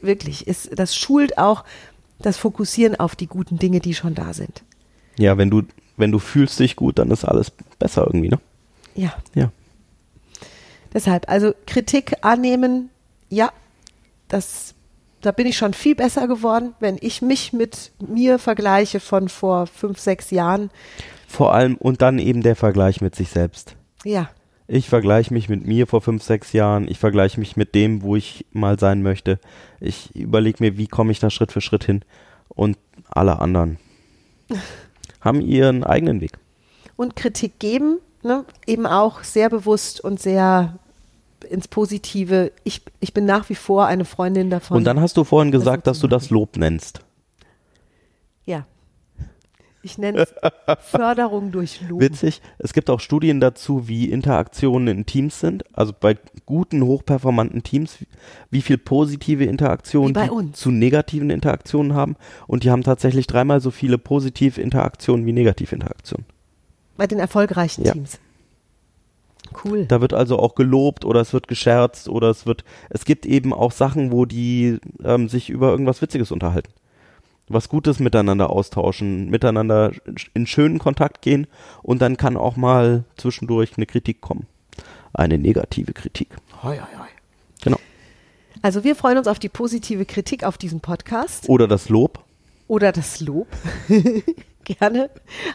wirklich 0.00 0.46
ist, 0.46 0.78
das 0.78 0.96
schult 0.96 1.38
auch 1.38 1.64
das 2.18 2.36
Fokussieren 2.36 2.98
auf 2.98 3.14
die 3.16 3.26
guten 3.26 3.58
Dinge, 3.58 3.80
die 3.80 3.94
schon 3.94 4.14
da 4.14 4.32
sind. 4.32 4.62
ja, 5.18 5.38
wenn 5.38 5.50
du, 5.50 5.62
wenn 5.96 6.12
du 6.12 6.18
fühlst 6.18 6.58
dich 6.58 6.76
gut, 6.76 6.98
dann 6.98 7.10
ist 7.10 7.24
alles 7.24 7.52
besser 7.78 8.06
irgendwie, 8.06 8.28
ne? 8.28 8.38
Ja. 8.94 9.14
Ja. 9.34 9.50
Deshalb, 10.92 11.28
also 11.28 11.52
Kritik 11.66 12.16
annehmen, 12.22 12.90
ja, 13.28 13.52
das, 14.28 14.74
da 15.20 15.32
bin 15.32 15.46
ich 15.46 15.56
schon 15.56 15.74
viel 15.74 15.94
besser 15.94 16.26
geworden, 16.28 16.74
wenn 16.80 16.96
ich 17.00 17.20
mich 17.22 17.52
mit 17.52 17.92
mir 18.00 18.38
vergleiche 18.38 19.00
von 19.00 19.28
vor 19.28 19.66
fünf, 19.66 19.98
sechs 19.98 20.30
Jahren. 20.30 20.70
Vor 21.26 21.52
allem 21.52 21.76
und 21.76 22.00
dann 22.00 22.18
eben 22.18 22.42
der 22.42 22.56
Vergleich 22.56 23.00
mit 23.00 23.14
sich 23.14 23.28
selbst. 23.28 23.76
Ja, 24.04 24.30
Ich 24.70 24.90
vergleiche 24.90 25.32
mich 25.32 25.48
mit 25.48 25.66
mir 25.66 25.86
vor 25.86 26.02
fünf, 26.02 26.22
sechs 26.22 26.52
Jahren. 26.52 26.86
Ich 26.88 26.98
vergleiche 26.98 27.40
mich 27.40 27.56
mit 27.56 27.74
dem, 27.74 28.02
wo 28.02 28.16
ich 28.16 28.44
mal 28.52 28.78
sein 28.78 29.02
möchte. 29.02 29.40
Ich 29.80 30.14
überlege 30.14 30.62
mir, 30.62 30.76
wie 30.76 30.86
komme 30.86 31.10
ich 31.10 31.20
da 31.20 31.30
Schritt 31.30 31.52
für 31.52 31.62
Schritt 31.62 31.84
hin. 31.84 32.04
Und 32.50 32.76
alle 33.08 33.40
anderen 33.40 33.78
haben 35.22 35.40
ihren 35.40 35.84
eigenen 35.84 36.20
Weg. 36.20 36.32
und 36.96 37.16
Kritik 37.16 37.58
geben, 37.58 37.98
ne, 38.22 38.44
eben 38.66 38.86
auch 38.86 39.22
sehr 39.22 39.48
bewusst 39.48 40.00
und 40.02 40.20
sehr 40.20 40.78
ins 41.48 41.68
Positive. 41.68 42.52
Ich, 42.64 42.82
ich 43.00 43.14
bin 43.14 43.24
nach 43.24 43.48
wie 43.48 43.54
vor 43.54 43.86
eine 43.86 44.04
Freundin 44.04 44.50
davon. 44.50 44.76
Und 44.76 44.84
dann 44.84 45.00
hast 45.00 45.16
du 45.16 45.24
vorhin 45.24 45.50
das 45.50 45.60
gesagt, 45.62 45.84
so 45.86 45.90
dass 45.90 46.00
du 46.00 46.08
das 46.08 46.28
Lob 46.30 46.56
nennst. 46.58 47.00
ja. 48.44 48.66
Ich 49.82 49.96
nenne 49.96 50.18
es 50.18 50.34
Förderung 50.90 51.52
durch 51.52 51.80
Lob. 51.88 52.00
Witzig. 52.00 52.40
Es 52.58 52.72
gibt 52.72 52.90
auch 52.90 53.00
Studien 53.00 53.40
dazu, 53.40 53.86
wie 53.88 54.10
Interaktionen 54.10 54.88
in 54.88 55.06
Teams 55.06 55.38
sind. 55.38 55.64
Also 55.72 55.92
bei 55.98 56.16
guten, 56.46 56.82
hochperformanten 56.82 57.62
Teams, 57.62 57.98
wie 58.50 58.62
viel 58.62 58.78
positive 58.78 59.44
Interaktionen 59.44 60.52
zu 60.52 60.70
negativen 60.70 61.30
Interaktionen 61.30 61.94
haben. 61.94 62.16
Und 62.46 62.64
die 62.64 62.70
haben 62.70 62.82
tatsächlich 62.82 63.26
dreimal 63.26 63.60
so 63.60 63.70
viele 63.70 63.98
positive 63.98 64.60
Interaktionen 64.60 65.26
wie 65.26 65.32
negative 65.32 65.74
Interaktionen. 65.74 66.26
Bei 66.96 67.06
den 67.06 67.20
erfolgreichen 67.20 67.84
Ja. 67.84 67.92
Teams. 67.92 68.18
Cool. 69.64 69.86
Da 69.86 70.00
wird 70.00 70.12
also 70.12 70.38
auch 70.38 70.54
gelobt 70.54 71.04
oder 71.04 71.20
es 71.20 71.32
wird 71.32 71.48
gescherzt 71.48 72.08
oder 72.08 72.28
es 72.28 72.44
wird, 72.44 72.64
es 72.90 73.04
gibt 73.04 73.24
eben 73.24 73.54
auch 73.54 73.72
Sachen, 73.72 74.12
wo 74.12 74.26
die 74.26 74.78
ähm, 75.02 75.28
sich 75.28 75.48
über 75.48 75.70
irgendwas 75.70 76.02
Witziges 76.02 76.30
unterhalten. 76.32 76.70
Was 77.48 77.68
Gutes 77.68 77.98
miteinander 77.98 78.50
austauschen, 78.50 79.30
miteinander 79.30 79.92
in 80.34 80.46
schönen 80.46 80.78
Kontakt 80.78 81.22
gehen 81.22 81.46
und 81.82 82.00
dann 82.02 82.16
kann 82.16 82.36
auch 82.36 82.56
mal 82.56 83.04
zwischendurch 83.16 83.72
eine 83.76 83.86
Kritik 83.86 84.20
kommen. 84.20 84.46
Eine 85.12 85.38
negative 85.38 85.92
Kritik. 85.92 86.28
Genau. 87.62 87.78
Also 88.62 88.84
wir 88.84 88.94
freuen 88.94 89.18
uns 89.18 89.26
auf 89.26 89.38
die 89.38 89.48
positive 89.48 90.04
Kritik 90.04 90.44
auf 90.44 90.58
diesen 90.58 90.80
Podcast 90.80 91.48
Oder 91.48 91.66
das 91.68 91.88
Lob. 91.88 92.24
oder 92.66 92.92
das 92.92 93.20
Lob. 93.20 93.48
Gerne 94.68 95.08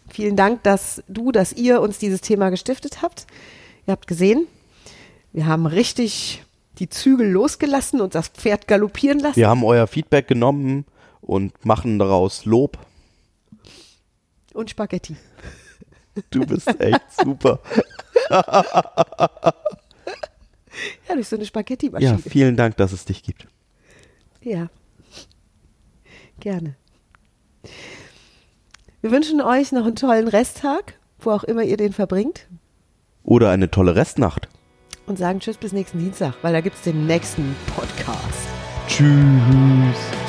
Vielen 0.09 0.35
Dank, 0.35 0.61
dass 0.61 1.01
du, 1.07 1.31
dass 1.31 1.53
ihr 1.53 1.81
uns 1.81 1.97
dieses 1.97 2.21
Thema 2.21 2.49
gestiftet 2.49 3.01
habt. 3.01 3.25
Ihr 3.87 3.91
habt 3.91 4.07
gesehen, 4.07 4.47
wir 5.31 5.45
haben 5.45 5.65
richtig 5.65 6.43
die 6.79 6.89
Zügel 6.89 7.29
losgelassen 7.29 8.01
und 8.01 8.15
das 8.15 8.29
Pferd 8.29 8.67
galoppieren 8.67 9.19
lassen. 9.19 9.35
Wir 9.35 9.49
haben 9.49 9.63
euer 9.63 9.87
Feedback 9.87 10.27
genommen 10.27 10.85
und 11.21 11.65
machen 11.65 11.99
daraus 11.99 12.45
Lob. 12.45 12.77
Und 14.53 14.69
Spaghetti. 14.69 15.15
Du 16.29 16.45
bist 16.45 16.67
echt 16.79 17.01
super. 17.23 17.59
Ja, 18.29 19.53
durch 21.15 21.27
so 21.27 21.35
eine 21.35 21.43
Ja, 21.43 21.47
Spaghetti-Maschine. 21.47 22.17
vielen 22.19 22.55
Dank, 22.55 22.77
dass 22.77 22.91
es 22.91 23.05
dich 23.05 23.23
gibt. 23.23 23.47
Ja. 24.41 24.69
Gerne. 26.39 26.75
Wir 29.01 29.11
wünschen 29.11 29.41
euch 29.41 29.71
noch 29.71 29.85
einen 29.85 29.95
tollen 29.95 30.27
Resttag, 30.27 30.99
wo 31.19 31.31
auch 31.31 31.43
immer 31.43 31.63
ihr 31.63 31.77
den 31.77 31.93
verbringt. 31.93 32.47
Oder 33.23 33.49
eine 33.49 33.71
tolle 33.71 33.95
Restnacht. 33.95 34.49
Und 35.05 35.17
sagen 35.17 35.39
Tschüss 35.39 35.57
bis 35.57 35.73
nächsten 35.73 35.99
Dienstag, 35.99 36.35
weil 36.41 36.53
da 36.53 36.61
gibt 36.61 36.77
es 36.77 36.81
den 36.83 37.07
nächsten 37.07 37.55
Podcast. 37.75 38.47
Tschüss. 38.87 40.22